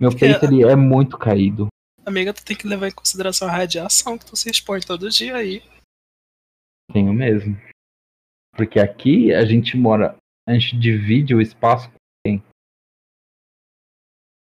[0.00, 1.68] Meu peito ele é muito caído.
[2.04, 5.36] Amiga, tu tem que levar em consideração a radiação que tu se expõe todo dia
[5.36, 5.62] aí.
[6.92, 7.56] Tenho mesmo.
[8.54, 10.16] Porque aqui a gente mora.
[10.48, 12.42] A gente divide o espaço com quem?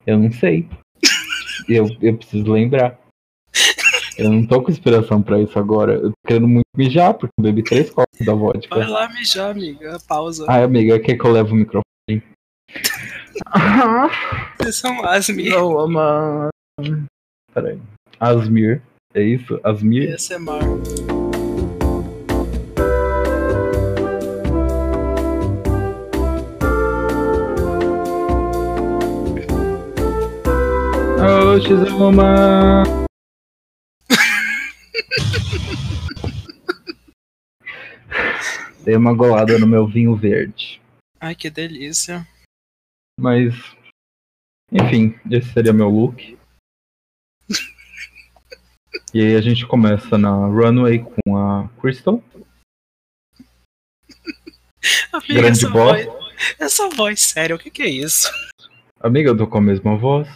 [0.06, 0.68] Eu não sei.
[1.70, 3.00] Eu, eu preciso lembrar.
[4.18, 5.94] Eu não tô com inspiração pra isso agora.
[5.94, 8.76] Eu tô querendo muito mijar, porque eu bebi três copos da vodka.
[8.76, 10.00] Vai lá mijar, amiga.
[10.08, 10.46] Pausa.
[10.50, 11.91] Ai, amiga, quer que eu leve o microfone?
[14.58, 15.50] Vocês são asmi.
[15.50, 16.50] Não, ama.
[17.54, 17.80] Peraí.
[18.20, 18.82] Asmir.
[19.14, 19.60] É isso?
[19.64, 20.14] Asmir?
[20.14, 20.62] Esse é mar.
[31.24, 32.84] Oh, a woman.
[38.84, 40.82] Dei uma golada no meu vinho verde.
[41.20, 42.26] Ai, que delícia.
[43.22, 43.54] Mas.
[44.72, 46.36] Enfim, esse seria meu look.
[49.14, 52.24] E aí a gente começa na runway com a Crystal.
[55.14, 56.06] Amiga, Grande essa boss.
[56.06, 56.22] voz.
[56.58, 58.28] Essa voz, sério, o que, que é isso?
[59.00, 60.28] Amiga, eu tô com a mesma voz.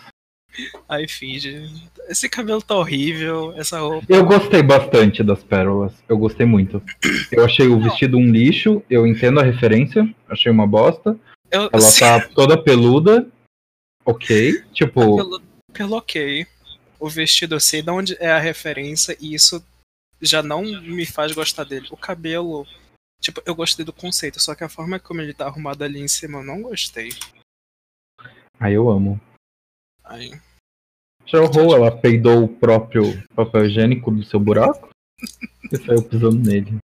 [0.87, 1.65] Ai, finge.
[2.07, 4.05] Esse cabelo tá horrível, essa roupa.
[4.07, 5.91] Eu gostei bastante das pérolas.
[6.07, 6.83] Eu gostei muito.
[7.31, 8.83] Eu achei o vestido um lixo.
[8.89, 10.07] Eu entendo a referência.
[10.29, 11.17] Achei uma bosta.
[11.55, 13.27] Eu, Ela tá toda peluda.
[14.03, 14.61] Ok.
[14.73, 15.41] Tipo, pelo,
[15.73, 16.45] pelo ok.
[16.99, 19.63] O vestido eu sei de onde é a referência e isso
[20.21, 21.87] já não me faz gostar dele.
[21.91, 22.65] O cabelo,
[23.21, 26.07] tipo, eu gostei do conceito, só que a forma como ele tá arrumado ali em
[26.07, 27.09] cima eu não gostei.
[28.59, 29.19] aí eu amo.
[30.03, 30.31] Ai,
[31.25, 33.03] Já horror, ela peidou o próprio
[33.35, 34.89] papel higiênico do seu buraco
[35.71, 36.77] e saiu pisando nele.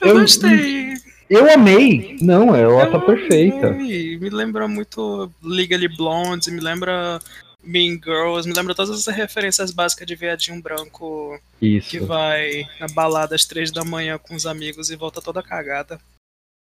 [0.00, 0.94] eu, Eu- gostei.
[1.28, 2.16] Eu amei!
[2.22, 3.68] Não, tá Eu perfeita.
[3.68, 4.16] amei.
[4.18, 7.20] Me lembra muito Legally Blonde, me lembra
[7.62, 12.06] Mean Girls, me lembra todas essas referências básicas de viadinho branco que Isso.
[12.06, 16.00] vai na balada às três da manhã com os amigos e volta toda cagada.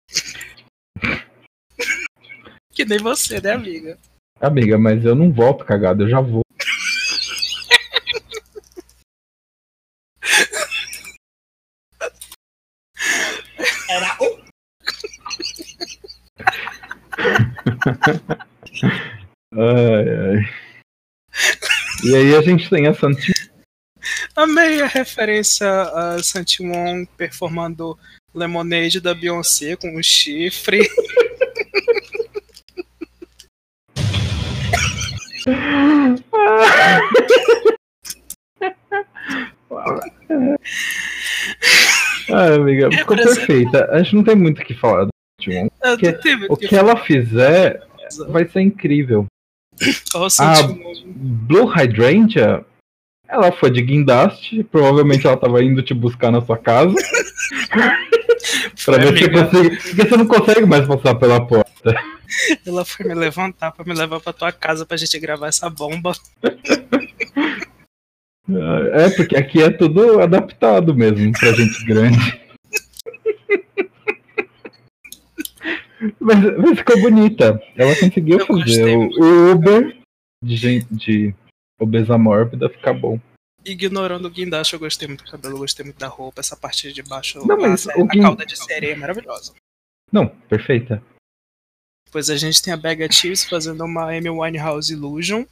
[2.71, 3.97] que nem você, né, amiga?
[4.39, 6.43] Amiga, mas eu não volto cagado, eu já vou.
[13.89, 14.43] Era um.
[19.55, 20.49] Ai, ai.
[22.03, 23.31] E aí a gente tem a Santi.
[24.35, 27.97] Amei a referência a Santi Wong performando
[28.33, 30.89] Lemonade da Beyoncé com um chifre.
[42.29, 43.85] Ai, amiga, ficou perfeita.
[43.91, 45.12] A gente não tem muito o que falar
[45.49, 45.69] Wong.
[45.83, 47.81] Eu Que- O que ela fizer
[48.29, 49.25] vai ser incrível.
[50.13, 50.83] O Wong.
[51.05, 52.63] Blue Hydrangea,
[53.27, 54.63] ela foi de guindaste.
[54.65, 56.93] Provavelmente ela tava indo te buscar na sua casa.
[58.85, 59.69] pra ver se você consegue.
[59.77, 61.95] Porque você não consegue mais passar pela porta.
[62.65, 66.13] Ela foi me levantar pra me levar pra tua casa pra gente gravar essa bomba.
[68.93, 72.42] É, porque aqui é tudo adaptado mesmo pra gente grande.
[76.19, 77.61] Mas, mas ficou bonita.
[77.75, 79.97] Ela conseguiu Eu fazer o, Uber
[80.43, 81.35] de, de
[81.79, 83.19] obesa mórbida ficar bom.
[83.65, 86.91] Ignorando o guindaste, eu gostei muito do cabelo, eu gostei muito da roupa, essa parte
[86.91, 89.53] de baixo, Não, mas a, o a guin- cauda de sereia é maravilhosa.
[90.11, 91.01] Não, perfeita.
[92.05, 95.45] Depois a gente tem a Bega Chips fazendo uma Amy Winehouse Illusion,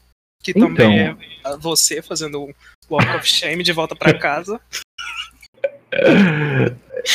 [0.44, 0.68] que Então.
[0.68, 1.16] também é
[1.60, 2.54] você fazendo um
[2.90, 4.60] Walk of Shame de volta pra casa.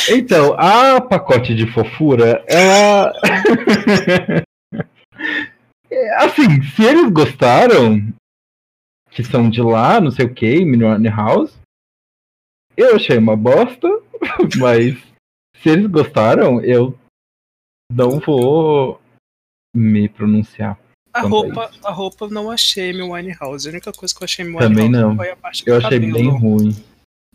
[0.09, 3.13] Então, a pacote de fofura, ela.
[6.17, 8.13] Assim, se eles gostaram,
[9.11, 11.57] que são de lá, não sei o que, Minione House,
[12.75, 13.87] eu achei uma bosta,
[14.57, 14.95] mas
[15.55, 16.97] se eles gostaram, eu
[17.91, 19.01] não vou
[19.75, 20.77] me pronunciar.
[21.13, 23.67] A roupa, a roupa não achei Amy Winehouse.
[23.67, 25.15] A única coisa que eu achei Também Winehouse não.
[25.15, 26.13] foi a parte do Eu achei cabelo.
[26.13, 26.75] bem ruim.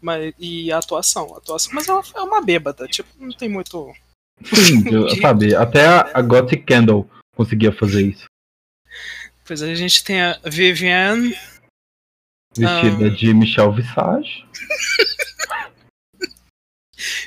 [0.02, 1.72] Mas, e a atuação, a atuação.
[1.72, 3.92] Mas ela é uma bêbada, tipo, não tem muito.
[4.44, 4.82] Sim,
[5.22, 8.24] sabe, até a, a Gothic Candle conseguia fazer isso.
[9.44, 11.34] Pois a gente tem a Vivienne.
[12.56, 13.10] Vestida Ah.
[13.10, 14.44] de Michel Visage.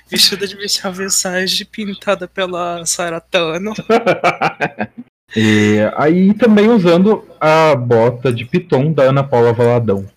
[0.07, 3.73] Vestida de Michel Visage pintada pela Sarah Tano.
[5.35, 10.09] E aí também usando a bota de Piton da Ana Paula Valadão.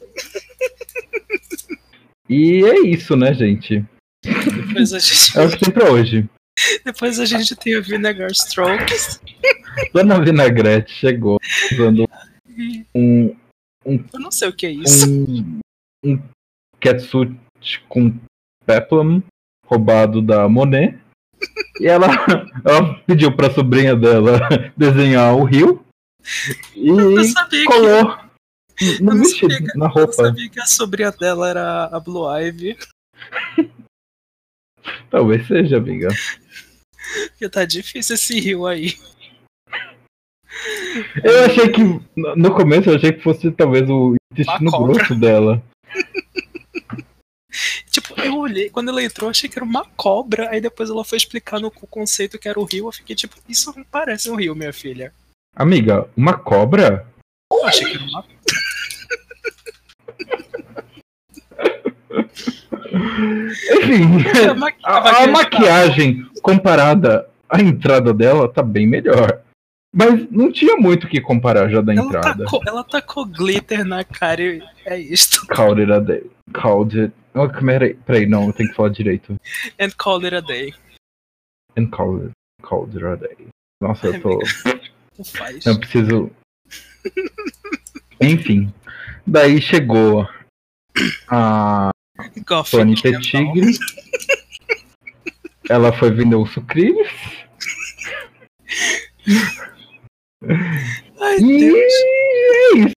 [2.29, 3.85] E é isso, né, gente?
[4.25, 6.29] Depois a gente, É o que tem pra hoje.
[6.85, 9.21] depois a gente tem o Vinegar Strokes.
[9.95, 11.39] Dona Vinagrete chegou
[11.73, 12.05] usando
[12.57, 13.37] E um,
[13.87, 15.09] Eu não sei o que é isso.
[15.09, 15.61] um,
[16.05, 16.23] um
[16.81, 17.39] catsuit
[17.89, 18.13] com
[18.67, 19.23] peplum
[19.67, 20.99] roubado da Monet.
[21.81, 22.09] E ela,
[22.65, 24.41] ela pediu pra sobrinha dela
[24.77, 25.85] desenhar o rio.
[26.75, 28.28] E sabia que,
[29.01, 30.13] no Eu não vestido, sabia na eu roupa.
[30.13, 32.77] sabia que a sobrinha dela era a Blue Ivy.
[35.11, 36.09] Talvez seja, amiga.
[37.31, 38.95] Porque tá difícil esse rio aí.
[41.23, 41.81] Eu achei que.
[42.17, 45.63] no- começo eu achei que fosse talvez o intestino grosso dela.
[47.91, 50.51] Tipo, eu olhei, quando ela entrou, eu achei que era uma cobra.
[50.51, 52.87] Aí depois ela foi explicar no o conceito que era o rio.
[52.87, 55.13] Eu fiquei tipo, isso não parece um rio, minha filha.
[55.57, 57.07] Amiga, uma cobra?
[57.53, 58.25] Eu achei que era uma.
[63.73, 64.05] Enfim,
[64.85, 69.43] A, a, a maquiagem- maquiagem comparada à entrada dela tá bem melhor.
[69.95, 72.45] Mas não tinha muito o que comparar já da Ela entrada.
[72.45, 75.47] tacou, ela tacou glitter na cara e é isto.
[75.47, 76.31] Called it a day.
[76.53, 77.13] Called it.
[77.35, 79.35] Oh, peraí, peraí, não, eu tenho que falar direito.
[79.81, 80.75] And call it a day.
[81.77, 83.49] And called it, called it a day.
[83.81, 84.39] Nossa, eu tô.
[85.19, 85.65] Não faz.
[85.67, 86.31] Eu preciso.
[88.21, 88.73] Enfim.
[89.29, 90.27] Daí chegou
[91.29, 91.91] a
[92.47, 93.13] Goff, Tony então.
[93.13, 93.21] T.
[93.31, 93.79] Tigre.
[95.69, 97.09] Ela foi vender os sucrilhos.
[101.21, 101.77] Ai, E Deus.
[101.77, 102.95] é isso.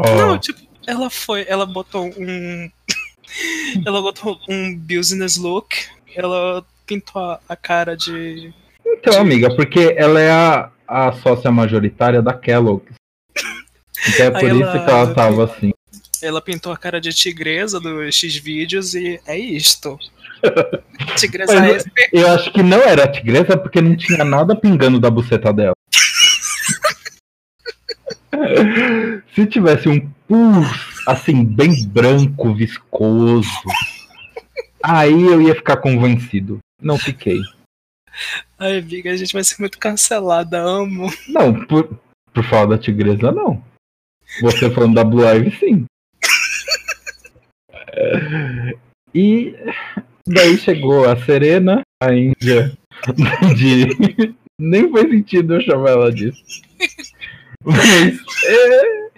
[0.00, 2.70] Não, tipo, ela foi, ela botou um.
[3.86, 5.76] ela botou um business look,
[6.16, 8.52] ela pintou a, a cara de.
[8.84, 12.94] então, amiga, porque ela é a, a sócia majoritária da Kellogg's.
[14.08, 15.72] Então é por Aí isso ela- que ela tava assim.
[16.20, 19.98] Ela pintou a cara de tigresa dos X-Vídeos e é isto.
[21.16, 22.08] Tigresa Mas- SP.
[22.12, 25.74] Eu acho que não era tigresa porque não tinha nada pingando da buceta dela.
[29.34, 33.48] Se tivesse um pus assim, bem branco, viscoso,
[34.82, 36.58] aí eu ia ficar convencido.
[36.80, 37.40] Não fiquei.
[38.58, 41.12] Ai, amiga, a gente vai ser muito cancelada, amo.
[41.28, 41.98] Não, por,
[42.32, 43.62] por falar da tigresa, não.
[44.40, 45.86] Você falando da Blue Ivy, sim.
[49.14, 49.54] E
[50.26, 52.72] daí chegou a Serena, a Índia
[53.56, 54.34] de.
[54.60, 56.42] Nem faz sentido eu chamar ela disso.
[57.64, 59.08] Mas, é,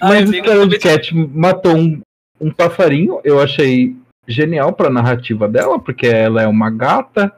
[0.00, 2.00] mas o amiga, Carol Cat matou um,
[2.40, 3.94] um passarinho, eu achei
[4.26, 7.32] genial pra narrativa dela, porque ela é uma gata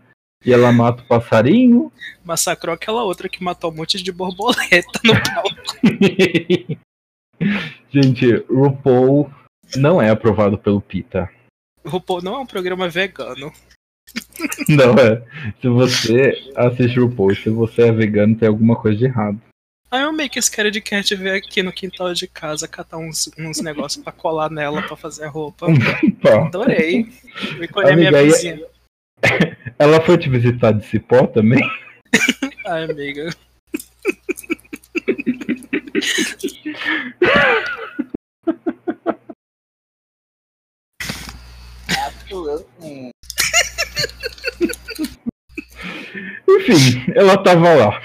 [0.45, 1.93] e ela mata o passarinho.
[2.24, 6.78] massacrou aquela outra que matou um monte de borboleta no palco.
[7.91, 9.30] Gente, RuPaul
[9.76, 11.30] não é aprovado pelo PITA.
[11.84, 13.53] O RuPaul não é um programa vegano.
[14.68, 15.22] Não é.
[15.61, 19.41] Se você assiste RuPaul se você é vegano, tem alguma coisa de errado.
[19.91, 22.99] Aí eu meio que esse cara de cat veio aqui no quintal de casa catar
[22.99, 25.66] uns, uns negócios pra colar nela pra fazer a roupa.
[26.47, 27.07] Adorei.
[27.57, 28.61] Eu encolhi a minha vizinha.
[29.79, 31.61] Ela foi te visitar de cipó também?
[32.66, 33.31] Ai, amiga.
[46.49, 48.03] Enfim, ela tava lá.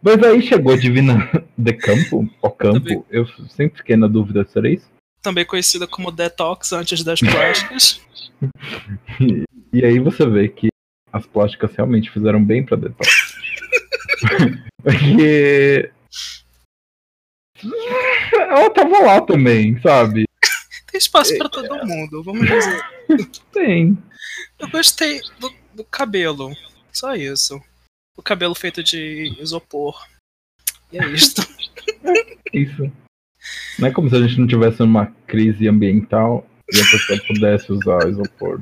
[0.00, 4.58] Mas aí chegou a Divina de Campo, o campo, eu sempre fiquei na dúvida se
[4.58, 4.90] era isso.
[5.20, 8.00] Também conhecida como Detox antes das plásticas.
[9.72, 10.68] E, aí você vê que
[11.12, 13.08] as plásticas realmente fizeram bem pra Detox.
[14.82, 15.90] Porque.
[18.32, 20.24] Ela tava lá também, sabe?
[20.90, 22.82] Tem espaço pra todo mundo, vamos dizer.
[23.52, 23.96] Tem.
[24.58, 26.52] Eu gostei do, do cabelo.
[26.92, 27.60] Só isso.
[28.16, 30.06] O cabelo feito de isopor.
[30.92, 31.42] E é isto.
[32.52, 32.92] Isso.
[33.78, 37.72] Não é como se a gente não tivesse uma crise ambiental e a pessoa pudesse
[37.72, 38.60] usar isopor.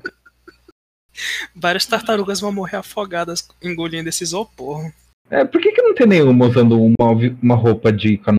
[1.55, 4.91] Várias tartarugas vão morrer afogadas engolindo esse isopor.
[5.31, 7.13] É, por que, que não tem nenhuma usando uma,
[7.43, 8.39] uma roupa de cano?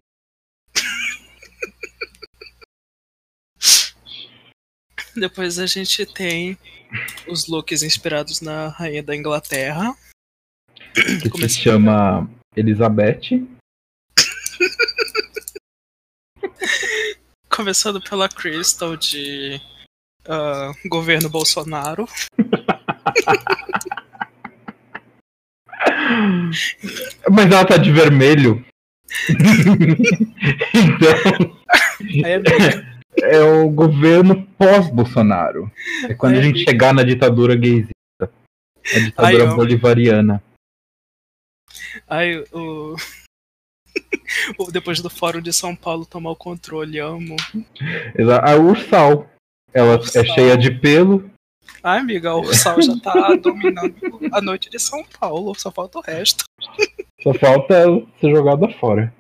[5.16, 6.58] Depois a gente tem
[7.28, 9.96] os looks inspirados na Rainha da Inglaterra.
[10.94, 13.48] que se chama Elizabeth.
[17.50, 19.62] Começando pela Crystal de
[20.26, 22.08] ah, governo Bolsonaro.
[27.30, 28.64] Mas ela tá de vermelho.
[30.74, 31.58] então,
[32.26, 32.42] é
[33.22, 35.70] é o governo pós-Bolsonaro.
[36.08, 37.92] É quando a É, gente chegar na ditadura gaysista.
[38.24, 39.56] A ditadura ó.
[39.56, 40.42] bolivariana.
[42.08, 42.96] Aí o...
[44.72, 47.36] Depois do Fórum de São Paulo tomar o controle, amo.
[48.44, 49.30] A Ursal.
[49.74, 50.22] Ela Ursal.
[50.22, 51.30] é cheia de pelo.
[51.84, 53.96] Ai, amiga, o Sal já tá dominando
[54.32, 56.44] a noite de São Paulo, só falta o resto.
[57.22, 57.86] Só falta
[58.20, 59.14] ser jogada fora.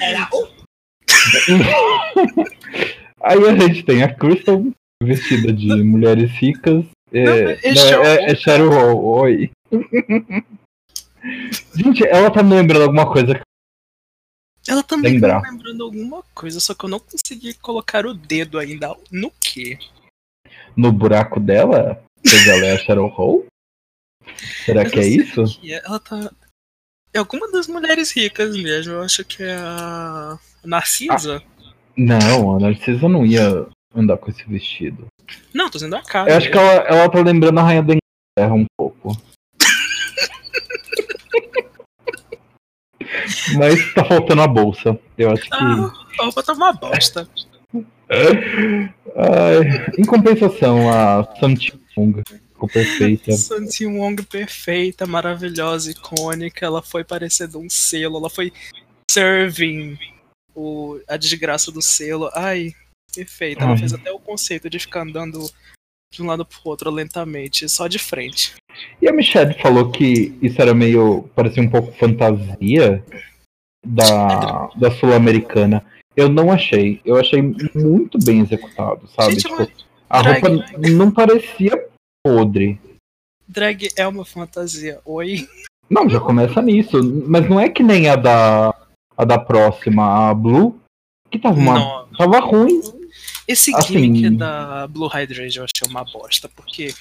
[0.00, 0.28] Era.
[3.20, 4.64] Aí a gente tem a Crystal
[5.02, 6.84] vestida de mulheres ricas.
[7.12, 9.50] É, Não, é não, Cheryl é, Hall, é Cheryl Hall, oi.
[11.74, 13.40] gente, ela tá me lembrando alguma coisa.
[14.68, 15.40] Ela também Lembrar.
[15.42, 19.78] tá lembrando alguma coisa, só que eu não consegui colocar o dedo ainda no quê?
[20.76, 22.00] no buraco dela?
[22.22, 23.44] Pois ela é a Cheryl Hall?
[24.64, 25.44] Será Eu que é isso?
[25.60, 25.82] que é.
[25.84, 26.30] Ela tá.
[27.12, 28.92] É alguma das mulheres ricas mesmo.
[28.92, 31.42] Eu acho que é a Narcisa.
[31.96, 35.06] Não, a Narcisa não ia andar com esse vestido.
[35.52, 36.30] Não, tô dizendo a cara.
[36.30, 39.16] Eu acho que ela, ela tá lembrando a Rainha da Inglaterra um pouco.
[43.56, 44.98] Mas tá faltando a bolsa.
[45.16, 45.54] Eu acho que.
[45.54, 47.28] Ah, a roupa tá uma bosta.
[48.10, 52.22] Ai, em compensação, a Samti Wong
[52.58, 53.32] ficou perfeita.
[53.36, 56.64] Santi Wong perfeita, maravilhosa, icônica.
[56.64, 58.18] Ela foi parecendo um selo.
[58.18, 58.52] Ela foi
[59.10, 59.98] serving
[60.54, 62.30] o, a desgraça do selo.
[62.34, 62.72] Ai,
[63.14, 63.62] perfeita.
[63.62, 63.78] Ela Ai.
[63.78, 65.48] fez até o conceito de ficar andando
[66.10, 68.54] de um lado pro outro lentamente, só de frente.
[69.00, 71.28] E a Michelle falou que isso era meio.
[71.34, 73.04] parecia um pouco fantasia
[73.84, 75.84] da, da Sul-Americana.
[76.16, 77.00] Eu não achei.
[77.04, 77.42] Eu achei
[77.74, 79.32] muito bem executado, sabe?
[79.34, 79.70] Gente, Tipo,
[80.10, 81.86] a drag- roupa não parecia
[82.24, 82.80] podre.
[83.46, 85.00] drag é uma fantasia.
[85.04, 85.46] Oi?
[85.90, 86.98] Não, já começa nisso.
[87.26, 88.74] Mas não é que nem a da.
[89.16, 90.78] a da próxima, a Blue,
[91.30, 91.78] que tava uma.
[91.78, 92.08] Não.
[92.08, 92.82] tava ruim.
[93.48, 96.92] Esse Assim- gimmick da Blue Hydrangea eu achei uma bosta, porque.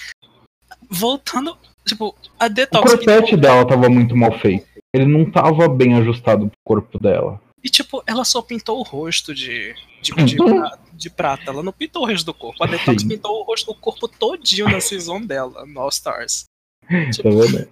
[0.90, 1.58] Voltando.
[1.86, 2.92] Tipo, a O Detox.
[2.92, 4.66] corpete dela tava muito mal feito.
[4.94, 7.42] Ele não tava bem ajustado pro corpo dela.
[7.64, 11.44] E tipo, ela só pintou o rosto de, de, de, pra- de prata.
[11.52, 12.64] Ela não pintou o resto do corpo.
[12.64, 13.08] A Detox Sim.
[13.08, 16.44] pintou o rosto, o corpo todinho na season dela, no All Stars.
[16.90, 17.68] Tá Tipo, vendo?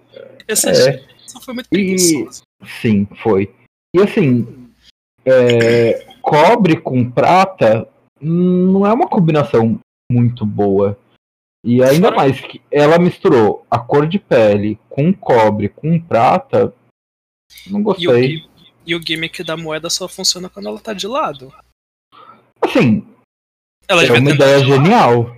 [0.48, 1.04] esse É.
[1.26, 2.42] só foi muito preguiçoso.
[2.82, 3.54] Sim, foi.
[3.96, 4.70] E assim,
[5.26, 7.88] é, cobre com prata
[8.22, 9.80] não é uma combinação
[10.12, 10.98] muito boa.
[11.64, 16.74] E ainda mais que ela misturou a cor de pele com cobre com prata.
[17.68, 18.46] Não E o, gostei.
[18.86, 21.52] e o gimmick da moeda só funciona quando ela tá de lado.
[22.62, 23.08] Assim,
[23.88, 25.36] Ela é devia uma ideia genial.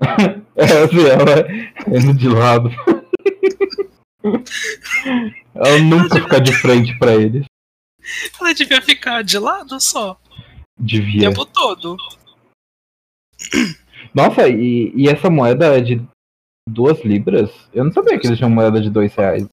[0.56, 1.46] é, assim, ela
[1.98, 2.70] indo de lado.
[5.54, 7.44] ela nunca fica de frente pra eles.
[8.40, 10.18] Ela devia ficar de lado só.
[10.78, 11.28] O Devia.
[11.28, 11.96] tempo todo.
[14.14, 16.00] Nossa, e, e essa moeda é de
[16.68, 17.50] duas libras?
[17.72, 19.46] Eu não sabia que eles tinham moeda de dois reais.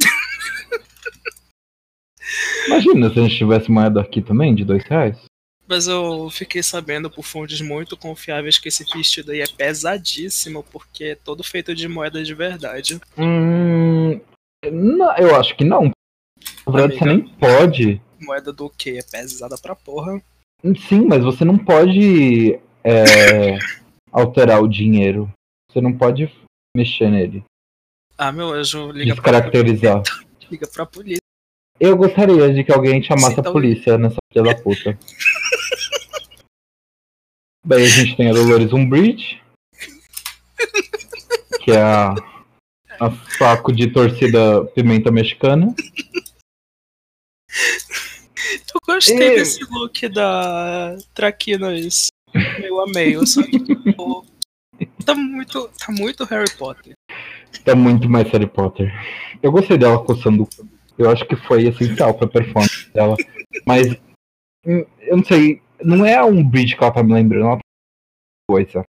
[2.66, 5.18] Imagina se a gente tivesse moeda aqui também de dois reais.
[5.66, 11.04] Mas eu fiquei sabendo por fontes muito confiáveis que esse vestido aí é pesadíssimo, porque
[11.04, 13.00] é todo feito de moeda de verdade.
[13.16, 14.20] Hum,
[14.64, 15.92] não, eu acho que não.
[16.66, 17.22] Na verdade, você Amiga.
[17.22, 18.02] nem pode.
[18.20, 18.98] Moeda do que?
[18.98, 20.20] É pesada pra porra.
[20.88, 23.56] Sim, mas você não pode é,
[24.12, 25.30] alterar o dinheiro.
[25.70, 26.30] Você não pode
[26.76, 27.42] mexer nele.
[28.18, 30.02] Ah, meu anjo, liga pra, Descaracterizar.
[30.50, 31.20] liga pra polícia.
[31.78, 34.98] Eu gostaria de que alguém chamasse Sim, a então- polícia nessa filha da puta.
[37.64, 39.40] Daí a gente tem a Dolores Umbridge,
[41.62, 42.14] que é a,
[43.00, 45.74] a saco de torcida pimenta mexicana.
[49.00, 52.08] Eu gostei Eu- desse look da Traquinas.
[52.62, 54.26] Eu amei, eu só que tipo,
[55.04, 56.92] tá muito, tá muito Harry Potter.
[57.64, 58.92] Tá muito mais Harry Potter.
[59.42, 60.46] Eu gostei dela coçando.
[60.98, 63.16] Eu acho que foi essencial pra performance dela.
[63.66, 63.86] Mas
[64.66, 65.62] hum, eu não sei.
[65.82, 67.62] Não é um bridge que ela tá me lembrando, ela tá
[68.48, 68.84] coisa.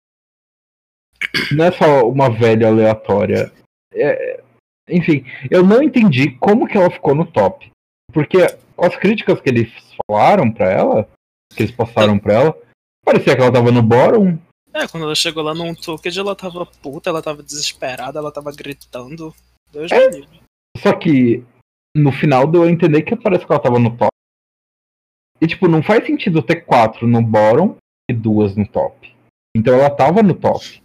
[1.53, 3.53] Não é só uma velha aleatória.
[3.93, 4.41] É-
[4.89, 7.69] enfim, eu não entendi como que ela ficou no top.
[8.13, 8.39] Porque
[8.79, 9.73] as críticas que eles
[10.07, 11.09] falaram pra ela,
[11.55, 12.63] que eles passaram pra ela,
[13.05, 14.39] parecia que ela tava no bottom.
[14.75, 18.53] É, quando ela chegou lá num Tooked, ela tava puta, ela tava desesperada, ela tava
[18.53, 19.35] gritando.
[19.73, 20.41] Deus me livre.
[20.79, 21.43] Só que
[21.97, 24.11] no final deu a entender que parece que ela tava no top.
[25.41, 27.77] E tipo, não faz sentido ter quatro no bottom
[28.11, 29.15] e duas no top.
[29.57, 30.83] Então ela tava no top.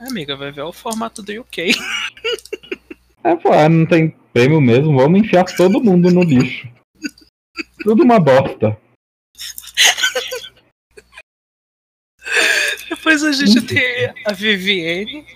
[0.00, 1.72] Amiga, vai ver o formato do UK.
[3.24, 6.68] É, pô, não tem prêmio mesmo, vamos enfiar todo mundo no lixo.
[7.82, 8.78] Tudo uma bosta.
[12.88, 15.26] Depois a gente tem a Vivienne.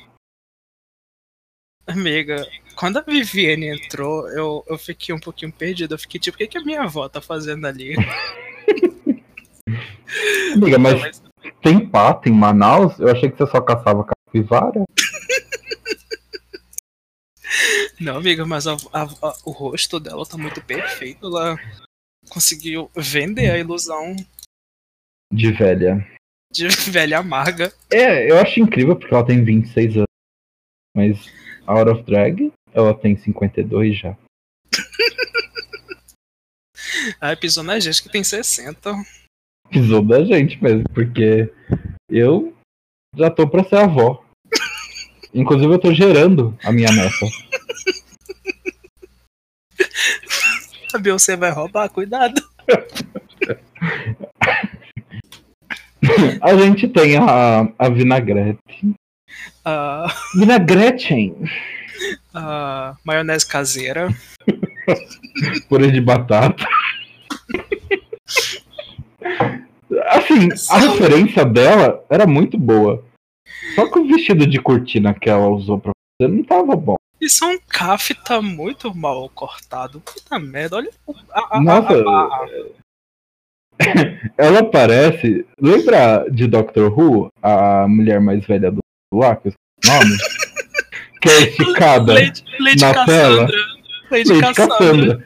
[1.87, 5.95] Amiga, quando a Vivienne entrou, eu, eu fiquei um pouquinho perdido.
[5.95, 7.95] Eu fiquei tipo, o que, que a minha avó tá fazendo ali?
[10.55, 11.23] Amiga, mas mas-
[11.63, 12.99] tem pato em Manaus?
[12.99, 14.85] Eu achei que você só caçava capivara.
[18.01, 21.27] Não, amiga, mas a- a- a- o rosto dela tá muito perfeito.
[21.27, 21.57] Ela
[22.31, 24.15] conseguiu vender a ilusão
[25.33, 26.07] De velha.
[26.53, 27.73] de velha amarga.
[27.91, 30.07] É, eu acho incrível porque ela tem 26 anos.
[30.97, 31.17] Mas
[31.67, 34.17] a Out of Drag, ela tem 52 já.
[37.21, 38.93] Aí pisou na gente que tem 60.
[39.71, 41.51] Pisou da gente mesmo, porque
[42.09, 42.55] eu
[43.17, 44.22] já tô pra ser avó.
[45.35, 47.27] Inclusive eu tô gerando a minha neta.
[50.95, 52.41] A Beyoncé vai roubar, cuidado.
[56.43, 58.95] A gente tem a, a vinagrete.
[59.65, 61.35] A, Vinagretchen!
[62.35, 64.09] a maionese caseira.
[65.69, 66.67] Purê de batata.
[70.09, 73.05] Assim, a referência dela era muito boa.
[73.75, 76.97] Só que o vestido de cortina que ela usou pra fazer não tava bom.
[77.21, 80.01] Isso é um caf tá muito mal cortado.
[80.01, 80.91] Puta merda, olha.
[81.31, 82.47] A, a, Nossa, a-
[84.37, 85.47] ela parece.
[85.61, 87.29] Lembra de Doctor Who?
[87.43, 88.81] A mulher mais velha do
[89.15, 89.53] lá, que eu
[89.87, 90.17] nome?
[91.23, 92.15] que é esticada.
[92.15, 93.47] Lady, Lady na tela.
[93.47, 93.57] Cassandra.
[94.11, 94.77] Lady, Lady Cassandra.
[94.77, 95.25] Cassandra.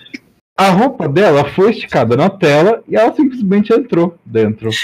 [0.59, 4.71] A roupa dela foi esticada na tela e ela simplesmente entrou dentro.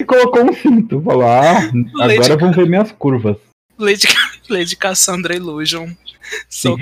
[0.00, 1.02] E colocou um cinto.
[1.02, 1.58] Falou: Ah,
[2.00, 3.36] agora vão ver minhas curvas.
[3.78, 4.08] Lady,
[4.48, 5.90] Lady Cassandra Illusion.
[6.48, 6.76] Sim.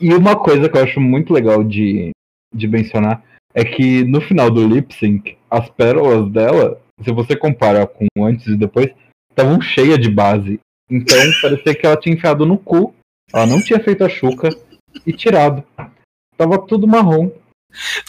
[0.00, 2.10] E, e uma coisa que eu acho muito legal de,
[2.54, 3.22] de mencionar
[3.52, 8.46] é que no final do lip sync, as pérolas dela, se você compara com antes
[8.46, 8.90] e depois,
[9.30, 10.60] estavam cheias de base.
[10.90, 12.94] Então parecia que ela tinha enfiado no cu,
[13.32, 14.50] ela não tinha feito a chuca
[15.04, 15.64] e tirado.
[16.36, 17.30] Tava tudo marrom.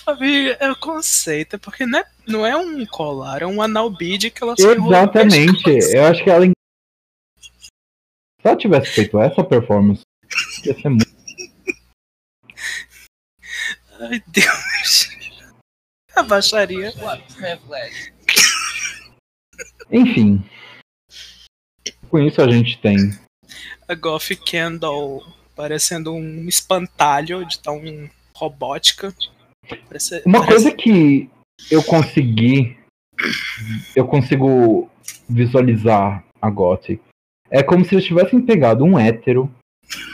[0.05, 3.89] Amiga, é o conceito, é porque não é, não é um colar, é um anal
[3.89, 5.69] bead que ela Exatamente.
[5.93, 6.45] Eu acho que ela.
[6.45, 7.71] Se
[8.43, 10.01] ela tivesse feito essa performance,
[10.63, 11.17] ia ser muito.
[13.99, 15.09] Ai, Deus.
[16.15, 16.91] A baixaria.
[19.91, 20.43] Enfim.
[22.09, 22.95] Com isso a gente tem
[23.87, 25.21] A Goth Candle
[25.55, 27.81] parecendo um espantalho de tão
[28.33, 29.13] robótica.
[29.87, 31.29] Parece, Uma parece- coisa que
[31.71, 32.77] eu consegui.
[33.95, 34.89] Eu consigo
[35.29, 37.01] visualizar a Gothic.
[37.49, 39.49] É como se eles tivessem pegado um hétero.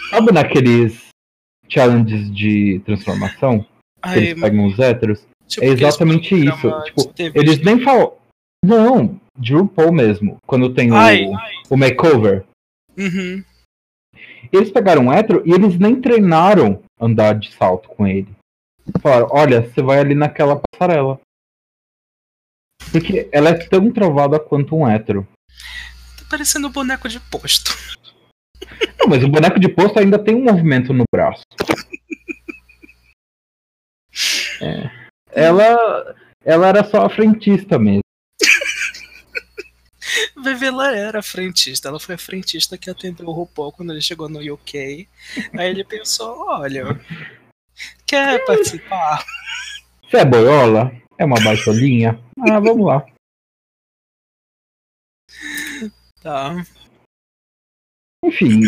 [0.10, 1.08] Sabe naqueles
[1.68, 3.62] challenges de transformação?
[3.62, 3.68] Que
[4.04, 5.26] Ai, eles pegam os héteros?
[5.48, 6.72] tipo É exatamente isso.
[6.84, 8.14] Tipo, eles nem falam.
[8.64, 10.38] Não, de RuPaul mesmo.
[10.46, 11.26] Quando tem o, Ai.
[11.70, 12.46] o makeover.
[12.98, 13.44] Uhum.
[14.52, 18.28] Eles pegaram um hétero e eles nem treinaram andar de salto com ele.
[19.02, 21.20] Falaram, olha, você vai ali naquela passarela.
[22.92, 25.28] Porque ela é tão travada quanto um hétero.
[26.18, 27.72] Tá parecendo um boneco de posto.
[29.00, 31.44] Não, mas o boneco de posto ainda tem um movimento no braço.
[34.62, 34.90] É.
[35.32, 36.16] Ela,
[36.46, 38.04] ela era só a frentista mesmo.
[40.44, 41.88] Vivi, ela era frentista.
[41.88, 45.08] Ela foi a frentista que atendeu o RuPaul quando ele chegou no UK.
[45.58, 47.00] Aí ele pensou: olha,
[48.06, 49.26] quer participar?
[50.10, 50.92] Você é boiola?
[51.18, 52.20] É uma baitolinha?
[52.46, 53.06] Ah, vamos lá.
[56.22, 56.56] Tá.
[58.26, 58.62] Enfim,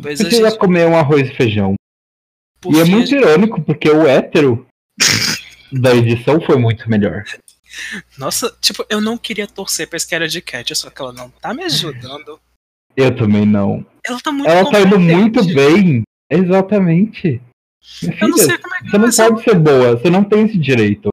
[0.00, 0.58] Pois a precisa gente.
[0.58, 1.74] comer um arroz e feijão.
[2.60, 4.66] por E é muito irônico, porque o hétero
[5.72, 7.24] da edição foi muito melhor.
[8.18, 11.52] Nossa, tipo, eu não queria torcer pra Scary de Cat, só que ela não tá
[11.52, 12.40] me ajudando.
[12.96, 13.84] Eu também não.
[14.04, 16.02] Ela tá muito Ela tá indo muito bem.
[16.30, 17.40] Exatamente.
[18.02, 19.28] Minha Eu não filha, sei como é que você não ser.
[19.28, 21.08] pode ser boa, você não tem esse direito.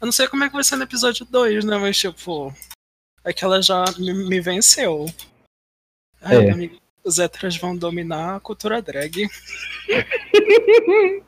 [0.00, 1.78] Eu não sei como é que vai ser no episódio 2, né?
[1.78, 2.52] Mas tipo.
[3.24, 5.06] É que ela já me, me venceu.
[6.20, 6.70] Ai, É.
[7.04, 9.28] os héteros vão dominar a cultura drag.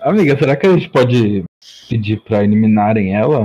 [0.00, 1.44] Amiga, será que a gente pode
[1.88, 3.42] pedir pra eliminarem ela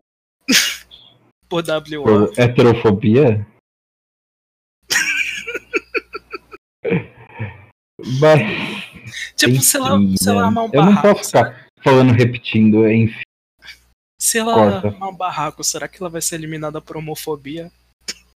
[1.49, 2.03] Por WO.
[2.03, 3.45] por heterofobia?
[8.19, 8.41] Mas,
[9.35, 10.45] Tipo, se ela, enfim, se ela né?
[10.47, 11.07] armar um Eu não barraco.
[11.17, 13.21] posso ficar falando, repetindo, enfim.
[14.19, 14.87] Se ela Corta.
[14.87, 17.71] armar um barraco, será que ela vai ser eliminada por homofobia?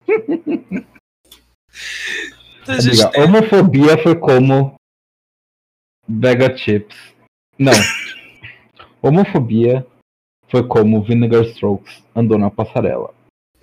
[2.61, 4.75] Então, Amiga, tem- homofobia foi como
[6.07, 6.95] Vega Chips.
[7.57, 7.71] Não.
[9.01, 9.85] homofobia
[10.49, 13.13] foi como Vinegar Strokes andou na passarela.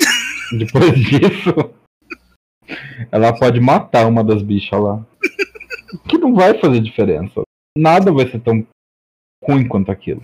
[0.59, 1.75] Depois disso,
[3.13, 5.05] ela pode matar uma das bichas lá.
[6.09, 7.43] Que não vai fazer diferença.
[7.77, 8.67] Nada vai ser tão
[9.43, 10.23] ruim quanto aquilo.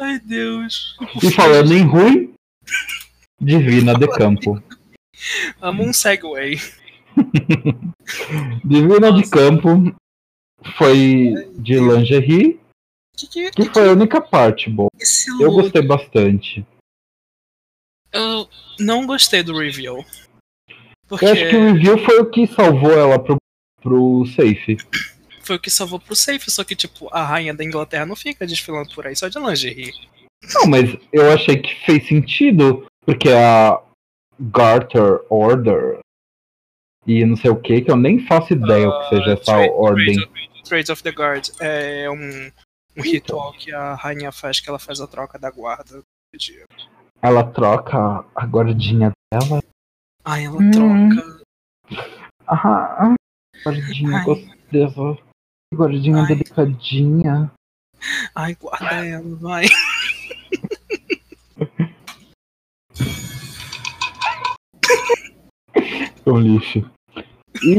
[0.00, 0.96] Ai, Deus.
[1.22, 2.34] E falando em ruim,
[3.40, 4.62] Divina de Campo.
[5.60, 6.26] Amo um segue.
[8.64, 9.94] Divina de Campo
[10.76, 12.60] foi de lingerie,
[13.16, 14.90] Que, que, que foi a única parte boa.
[15.40, 16.66] Eu gostei bastante.
[18.12, 18.48] Eu
[18.78, 20.04] não gostei do review.
[21.06, 23.36] Porque Eu acho que o review foi o que salvou ela pro,
[23.84, 24.76] pro safe.
[25.42, 28.46] foi o que salvou pro safe, só que, tipo, a rainha da Inglaterra não fica
[28.46, 29.92] desfilando por aí só de lingerie.
[30.54, 33.78] Não, mas eu achei que fez sentido, porque a
[34.40, 35.98] Garter Order
[37.06, 39.70] e não sei o que, que eu nem faço ideia o que seja essa Trade-
[39.74, 40.14] ordem.
[40.16, 42.50] Trade- Trades of the Guard é um,
[42.96, 46.02] um ritual que a rainha faz, que ela faz a troca da guarda.
[47.20, 49.62] Ela troca a guardinha dela.
[50.24, 50.70] Ai, ela Hum.
[50.70, 51.44] troca.
[52.46, 53.14] Ah,
[53.64, 54.24] guardinha Ai.
[54.24, 55.22] gostosa.
[55.74, 56.26] Guardinha Ai.
[56.26, 57.52] delicadinha.
[58.34, 59.64] Ai, guarda ela, vai.
[66.26, 66.78] É um lixo.
[67.62, 67.76] E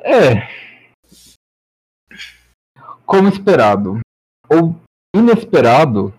[0.00, 0.48] é.
[3.06, 4.00] Como esperado.
[4.48, 4.76] Ou
[5.14, 6.12] inesperado,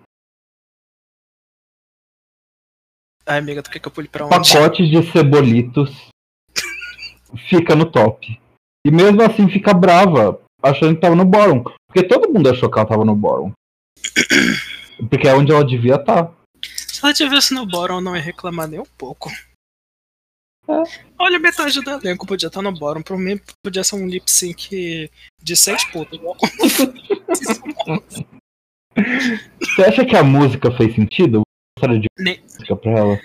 [3.28, 4.36] Ai, amiga, tu quer que eu pule pra onde?
[4.36, 5.90] pacote de cebolitos
[7.50, 8.40] fica no top.
[8.86, 11.64] E mesmo assim fica brava, achando que tava no bottom.
[11.88, 13.52] Porque todo mundo achou que ela tava no bottom.
[15.10, 16.32] Porque é onde ela devia estar.
[16.64, 19.30] Se ela tivesse no eu não ia reclamar nem um pouco.
[20.68, 20.84] É.
[21.20, 23.02] Olha, metade do elenco podia estar no bottom.
[23.02, 25.10] Pra mim, podia ser um lip sync
[25.42, 26.38] de seis igual
[29.60, 31.42] Você acha que a música fez sentido?
[31.78, 33.20] Gostaria de Nem- música pra ela?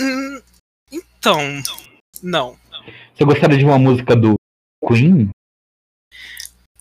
[0.00, 0.40] Hum,
[0.92, 1.38] Então,
[2.22, 2.56] não.
[3.14, 4.34] Você gostaria de uma música do
[4.86, 5.30] Queen?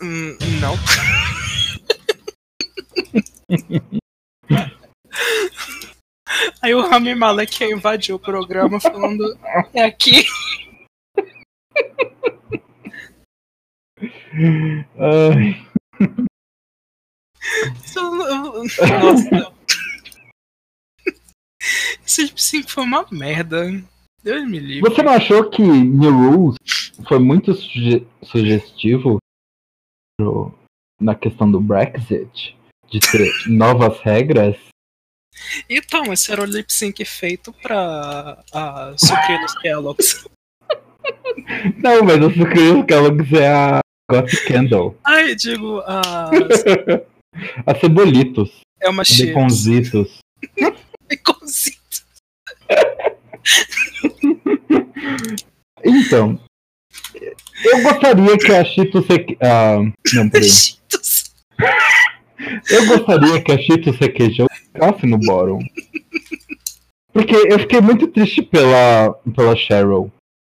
[0.02, 0.76] Hum, não.
[6.62, 9.38] Aí o Rami Malek invadiu o programa falando:
[9.74, 10.26] É aqui.
[14.98, 15.66] Ai,
[19.02, 19.32] Nossa.
[19.32, 19.54] não.
[22.06, 23.66] Esse lip sync foi uma merda.
[24.24, 24.90] Deus me livre.
[24.90, 26.56] Você não achou que New Rules
[27.08, 29.18] foi muito suge- sugestivo
[31.02, 32.56] na questão do Brexit?
[32.90, 34.56] De ter novas regras?
[35.70, 40.28] Então, esse era o lip sync feito pra a suprir os Kellogg's.
[41.78, 44.98] Não, mas queria que ela quiser a Gothic Candle.
[45.04, 46.30] Ai, digo, a.
[47.66, 48.62] a Cebolitos.
[48.80, 49.34] É uma chips.
[49.34, 50.20] Baconzitos.
[51.10, 51.80] Baconzito.
[55.86, 56.40] Então,
[57.66, 59.06] eu gostaria que a Cheetos...
[59.42, 59.78] Ah,
[60.14, 60.50] não, peraí.
[62.70, 65.60] Eu gostaria que a Cheetos Requeijão ficasse no bottom.
[67.12, 70.12] Porque eu fiquei muito triste pela, pela Cheryl.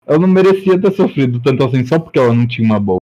[0.07, 2.99] Ela não merecia ter sofrido tanto assim só porque ela não tinha uma boa.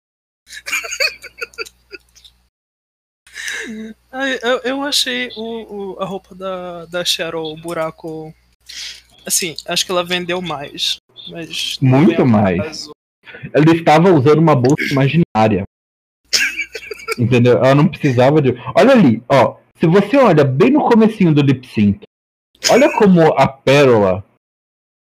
[4.41, 8.33] Eu, eu achei o, o- a roupa da, da Cheryl, o buraco
[9.25, 10.97] Assim, acho que ela vendeu mais.
[11.29, 12.57] Mas Muito é mais.
[12.57, 12.91] caso.
[13.53, 15.63] Ela estava usando uma bolsa imaginária.
[17.17, 17.57] Entendeu?
[17.57, 18.53] Ela não precisava de.
[18.75, 19.57] Olha ali, ó.
[19.79, 22.01] Se você olha bem no comecinho do lip sync,
[22.69, 24.23] olha como a pérola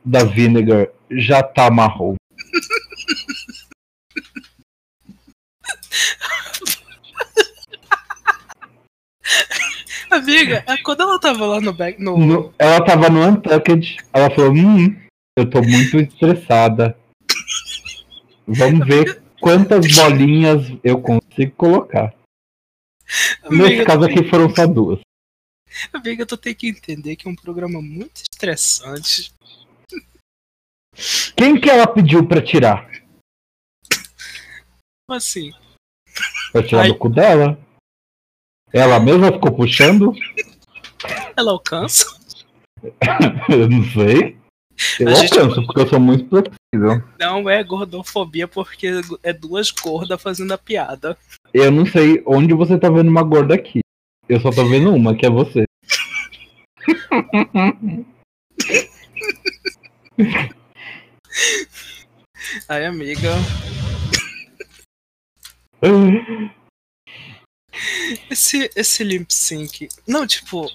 [0.06, 2.16] da Vinegar já tá marrom.
[10.18, 12.02] Amiga, é quando ela tava lá no back.
[12.02, 12.18] No...
[12.18, 14.96] No- ela tava no Untucked, ela falou, hum,
[15.38, 16.98] eu tô muito estressada.
[18.48, 22.14] Vamos ver quantas bolinhas eu consigo colocar.
[23.50, 25.00] Nesse Amiga, caso tu tem- aqui foram só duas.
[25.94, 29.32] Amiga, tu tem que entender que é um programa muito estressante.
[31.36, 32.90] Quem que ela pediu pra tirar?
[35.08, 35.52] Como assim?
[36.52, 36.88] Pra tirar Ai.
[36.88, 37.60] do cu dela?
[38.74, 40.14] Ela mesma ficou puxando?
[41.36, 42.06] Ela alcança?
[43.50, 44.38] Eu não sei.
[45.00, 47.04] Eu A gente- alcanço, porque eu sou muito flexível.
[47.20, 51.18] Não é gordofobia porque é duas gordas fazendo a piada.
[51.52, 53.80] Eu não sei onde você tá vendo uma gorda aqui.
[54.30, 55.66] Eu só tô vendo uma, que é você.
[62.70, 63.32] Ai, amiga.
[68.30, 69.88] Esse, esse lip sync.
[70.08, 70.70] Não, tipo.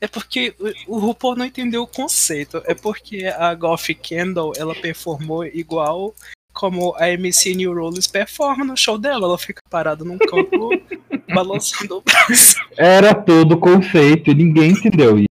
[0.00, 0.54] É porque
[0.86, 2.60] o, o RuPaul não entendeu o conceito.
[2.66, 6.14] É porque a Goff Kendall ela performou igual
[6.52, 9.26] como a MC New Rules performa no show dela.
[9.26, 10.70] Ela fica parada num canto
[11.32, 12.56] balançando o braço.
[12.76, 15.26] Era todo conceito e ninguém entendeu isso.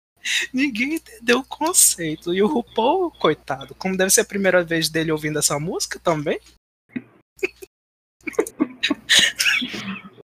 [0.53, 2.33] Ninguém entendeu o conceito.
[2.33, 6.39] E o RuPaul, coitado, como deve ser a primeira vez dele ouvindo essa música também.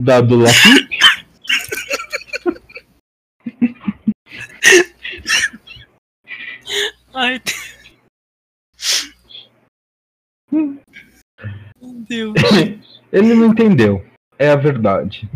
[0.03, 0.99] Da do Lafitte.
[7.15, 7.41] Ai,
[10.51, 10.83] Meu
[12.09, 12.35] Deus.
[13.13, 14.05] Ele não entendeu.
[14.37, 15.29] É a verdade.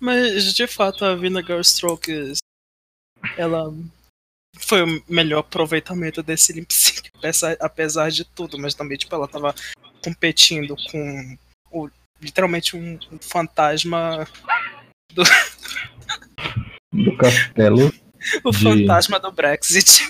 [0.00, 2.38] Mas de fato a Vinegar Strokes
[3.36, 3.72] ela
[4.58, 9.54] foi o melhor aproveitamento desse sync, apesar, apesar de tudo, mas também tipo ela tava
[10.02, 11.38] competindo com
[11.70, 11.90] o,
[12.20, 14.26] literalmente um, um fantasma,
[16.92, 17.92] Do castelo.
[18.44, 20.08] o De- fantasma do Brexit.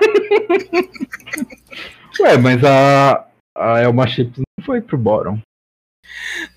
[2.20, 3.26] Ué, mas a,
[3.56, 5.40] a Elma Chips não foi pro bottom.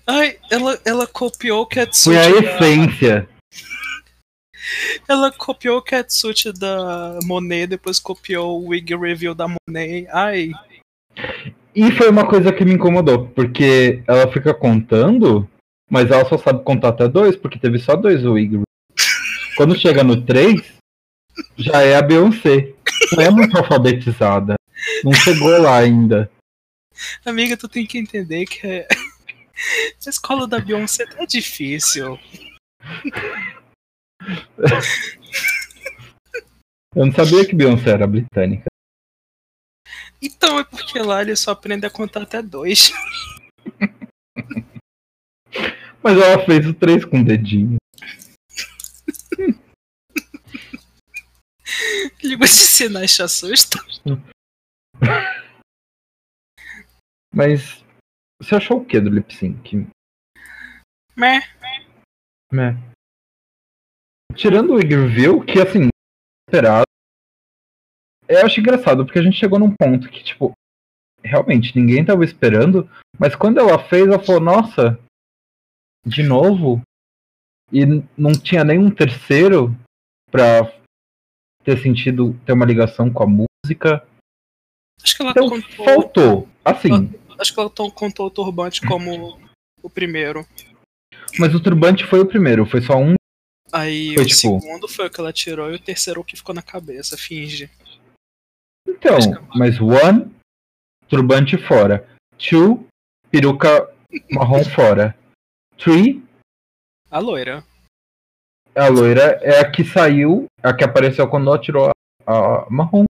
[0.06, 3.28] Ai, ela, ela copiou o Foi Katsuchi a da, essência.
[5.08, 10.06] ela copiou o Katsuchi da Monet, depois copiou o wig review da Monet.
[10.12, 10.52] Ai,
[11.76, 15.46] E foi uma coisa que me incomodou, porque ela fica contando,
[15.90, 18.62] mas ela só sabe contar até dois, porque teve só dois Wig.
[19.58, 20.62] Quando chega no três,
[21.54, 22.72] já é a Beyoncé.
[23.14, 24.54] Não é muito alfabetizada.
[25.04, 26.30] Não chegou lá ainda.
[27.26, 28.88] Amiga, tu tem que entender que é-
[30.06, 32.18] a escola da Beyoncé é difícil.
[36.94, 38.64] Eu não sabia que Beyoncé era britânica.
[40.20, 42.92] Então é porque lá ele só aprende a contar até dois.
[46.02, 47.76] Mas ela fez o três com o dedinho.
[52.22, 53.78] Língua de sinais te assusta.
[57.34, 57.84] Mas
[58.40, 59.86] você achou o que do lip sync?
[61.16, 61.40] Meh.
[62.52, 62.76] Né?
[64.34, 65.88] Tirando o Wig Review, que assim,
[66.48, 66.86] esperado.
[68.28, 70.52] Eu acho engraçado, porque a gente chegou num ponto que, tipo,
[71.22, 74.98] realmente ninguém tava esperando, mas quando ela fez, ela falou, nossa,
[76.04, 76.80] de novo?
[77.72, 77.84] E
[78.16, 79.74] não tinha nenhum terceiro
[80.30, 80.72] pra
[81.64, 84.06] ter sentido ter uma ligação com a música.
[85.02, 85.84] Acho que ela Então contou.
[85.84, 86.48] faltou.
[86.64, 89.38] Assim, Acho que ela to- contou o turbante como
[89.82, 90.46] o primeiro.
[91.38, 93.14] mas o turbante foi o primeiro, foi só um.
[93.72, 96.36] Aí Foi o tipo- segundo foi o que ela tirou e o terceiro o que
[96.36, 97.68] ficou na cabeça, finge.
[98.86, 99.18] Então,
[99.54, 100.34] mas one,
[101.08, 102.06] turbante fora.
[102.38, 102.86] Two,
[103.30, 103.92] peruca
[104.30, 105.16] marrom fora.
[105.76, 106.24] Three,
[107.10, 107.64] A loira.
[108.74, 111.90] a loira é a que saiu, a que apareceu quando ela tirou
[112.26, 112.32] a,
[112.64, 113.04] a marrom.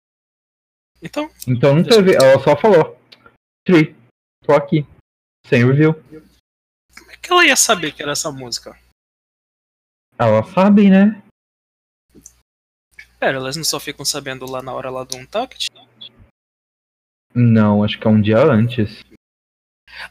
[1.02, 2.96] Então, Então não teve, ela só falou.
[3.66, 3.96] Three,
[4.44, 4.86] tô aqui.
[5.46, 5.94] Sem review.
[6.96, 8.78] como é que ela ia saber que era essa música?
[10.16, 11.20] Ela sabe, né?
[13.22, 15.68] Pera, elas não só ficam sabendo lá na hora lá do Untucked?
[17.32, 19.04] Não, acho que é um dia antes.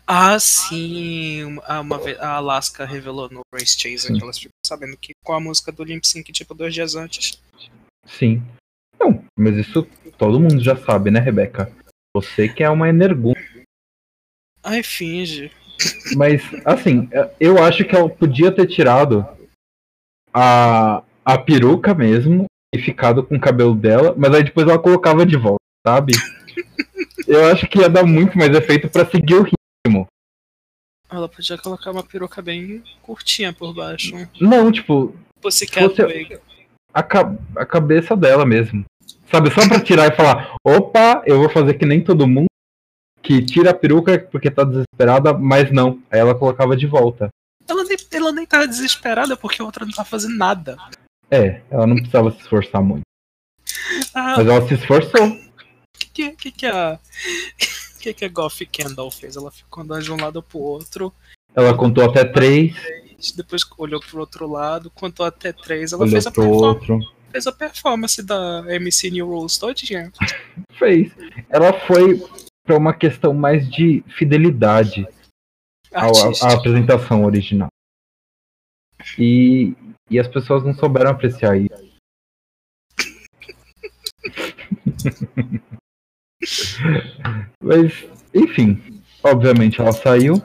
[0.08, 1.60] Ah, sim.
[1.64, 5.34] A, uma vez, a Alaska revelou no Race Chaser que elas ficam sabendo que com
[5.34, 7.38] a música do Limp Sync, tipo, dois dias antes.
[8.06, 8.42] Sim.
[8.98, 9.86] Não, mas isso
[10.18, 11.70] todo mundo já sabe, né, Rebeca?
[12.16, 13.66] Você que é uma energúmena.
[14.64, 15.52] Ai, finge.
[16.16, 17.10] Mas, assim,
[17.42, 19.28] eu acho que ela podia ter tirado
[20.34, 25.26] a, a peruca mesmo e ficado com o cabelo dela, mas aí depois ela colocava
[25.26, 26.14] de volta, sabe?
[27.28, 30.08] Eu acho que ia dar muito mais efeito pra seguir o ritmo.
[31.10, 34.16] Ela podia colocar uma peruca bem curtinha por baixo.
[34.40, 35.66] Não, tipo, Você-
[36.06, 36.40] Wig.
[36.94, 38.86] a, ca- a cabeça dela mesmo.
[39.30, 42.48] Sabe, só pra tirar e falar, opa, eu vou fazer que nem todo mundo,
[43.22, 46.02] que tira a peruca porque tá desesperada, mas não.
[46.10, 47.30] Aí ela colocava de volta.
[47.68, 50.78] Ela nem, ela nem tava desesperada porque a outra não tava fazendo nada.
[51.32, 53.04] É, ela não precisava se esforçar muito.
[54.14, 55.28] Ah, Mas ela se esforçou.
[55.28, 55.40] o
[56.14, 57.00] que, que, que, a.
[58.02, 59.36] Que, que a Goff Kendall fez?
[59.36, 61.14] Ela ficou andando de um lado pro outro,
[61.54, 62.76] Ela contou até três,
[63.36, 67.00] depois olhou pro outro lado, contou até três, ela olhou fez a, pro outro.
[67.32, 70.12] fez a performance da MC New Rules todinha.
[70.80, 71.12] Fez.
[71.48, 72.20] Ela foi
[72.64, 75.08] pra uma questão mais de fidelidade
[75.94, 77.70] à apresentação original.
[79.20, 79.76] E,
[80.12, 81.90] e as pessoas não souberam apreciar isso.
[87.64, 88.04] Mas,
[88.36, 90.36] enfim, obviamente ela saiu.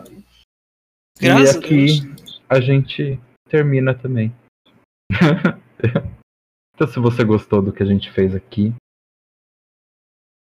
[1.20, 2.40] Graças e a aqui Deus.
[2.48, 4.32] a gente termina também.
[6.74, 8.72] então, se você gostou do que a gente fez aqui,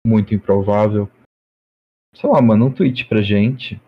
[0.07, 1.11] muito improvável,
[2.15, 3.81] sei lá, manda um tweet pra gente.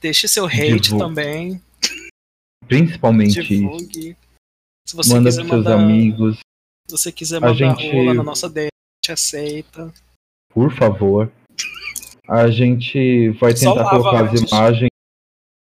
[0.00, 1.04] Deixe seu hate Divulga.
[1.04, 1.62] também.
[2.68, 3.88] Principalmente isso.
[4.88, 6.38] Se você Manda pros seus mandar, amigos,
[6.86, 9.92] se você quiser A mandar gente- rola na nossa DM, a gente aceita.
[10.50, 11.32] por favor.
[12.28, 14.50] A gente vai tentar lava colocar as antes.
[14.52, 14.90] imagens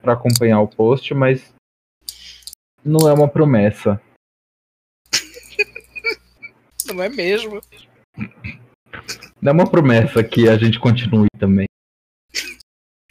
[0.03, 1.53] pra acompanhar o post, mas
[2.85, 4.01] não é uma promessa.
[6.87, 7.61] Não é mesmo?
[9.41, 11.67] Não é uma promessa que a gente continue também.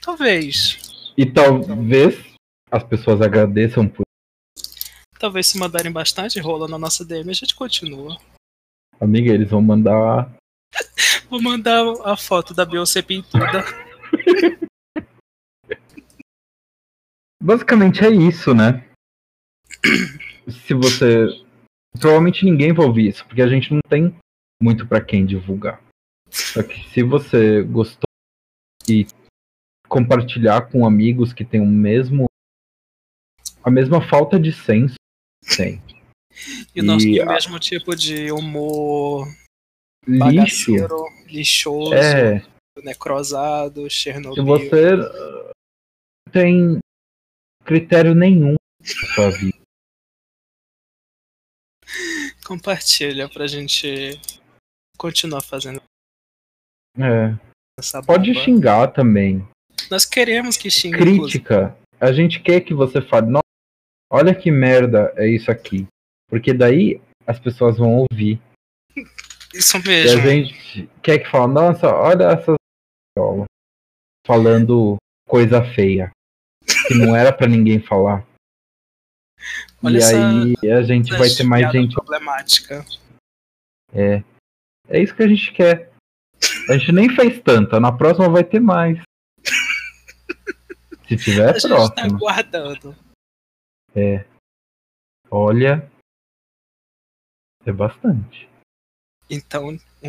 [0.02, 1.12] Talvez.
[1.18, 2.29] E talvez
[2.72, 4.04] as pessoas agradeçam por.
[5.18, 8.18] Talvez se mandarem bastante rola na nossa DM, a gente continua.
[9.00, 10.34] Amiga, eles vão mandar.
[11.30, 13.64] Vou mandar a foto da Beyoncé pintuda.
[17.42, 18.86] Basicamente é isso, né?
[20.68, 21.28] Se você.
[22.00, 24.16] Provavelmente ninguém vai ouvir isso, porque a gente não tem
[24.62, 25.82] muito pra quem divulgar.
[26.30, 28.08] Só que se você gostou
[28.88, 29.08] e
[29.88, 32.29] compartilhar com amigos que têm o mesmo.
[33.64, 34.96] A mesma falta de senso
[35.58, 35.82] tem.
[36.76, 39.28] E o nosso E o mesmo tipo de humor
[40.08, 40.20] Lixo.
[40.20, 42.42] bagaceiro, lixoso, É,
[42.84, 44.46] necrosado, se Chernobyl.
[44.46, 45.50] você uh,
[46.32, 46.80] tem
[47.66, 49.58] critério nenhum na sua vida.
[52.46, 54.20] Compartilha pra gente
[54.98, 55.82] continuar fazendo
[56.98, 57.36] É,
[58.06, 59.48] pode xingar também.
[59.90, 60.98] Nós queremos que xingue.
[61.02, 61.20] inclusive.
[61.44, 63.44] crítica, a gente quer que você fale, "Nossa,
[64.12, 65.88] olha que merda é isso aqui.
[66.30, 68.40] Porque daí as pessoas vão ouvir.
[69.54, 70.22] Isso E a mesmo.
[70.22, 72.56] gente quer que fale, nossa, olha essas
[74.26, 74.98] falando
[75.28, 76.12] coisa feia.
[76.88, 78.26] Que não era pra ninguém falar.
[79.82, 80.04] Olha e
[80.64, 81.96] aí a gente vai ter mais gente.
[81.96, 82.86] problemática.
[83.94, 84.22] É.
[84.88, 85.92] É isso que a gente quer.
[86.70, 89.00] A gente nem fez tanta, na próxima vai ter mais.
[91.08, 93.00] Se tiver, A gente tá próxima.
[93.96, 94.26] Aguardando.
[95.30, 95.90] Olha.
[97.66, 98.50] É bastante.
[99.30, 100.08] Então, um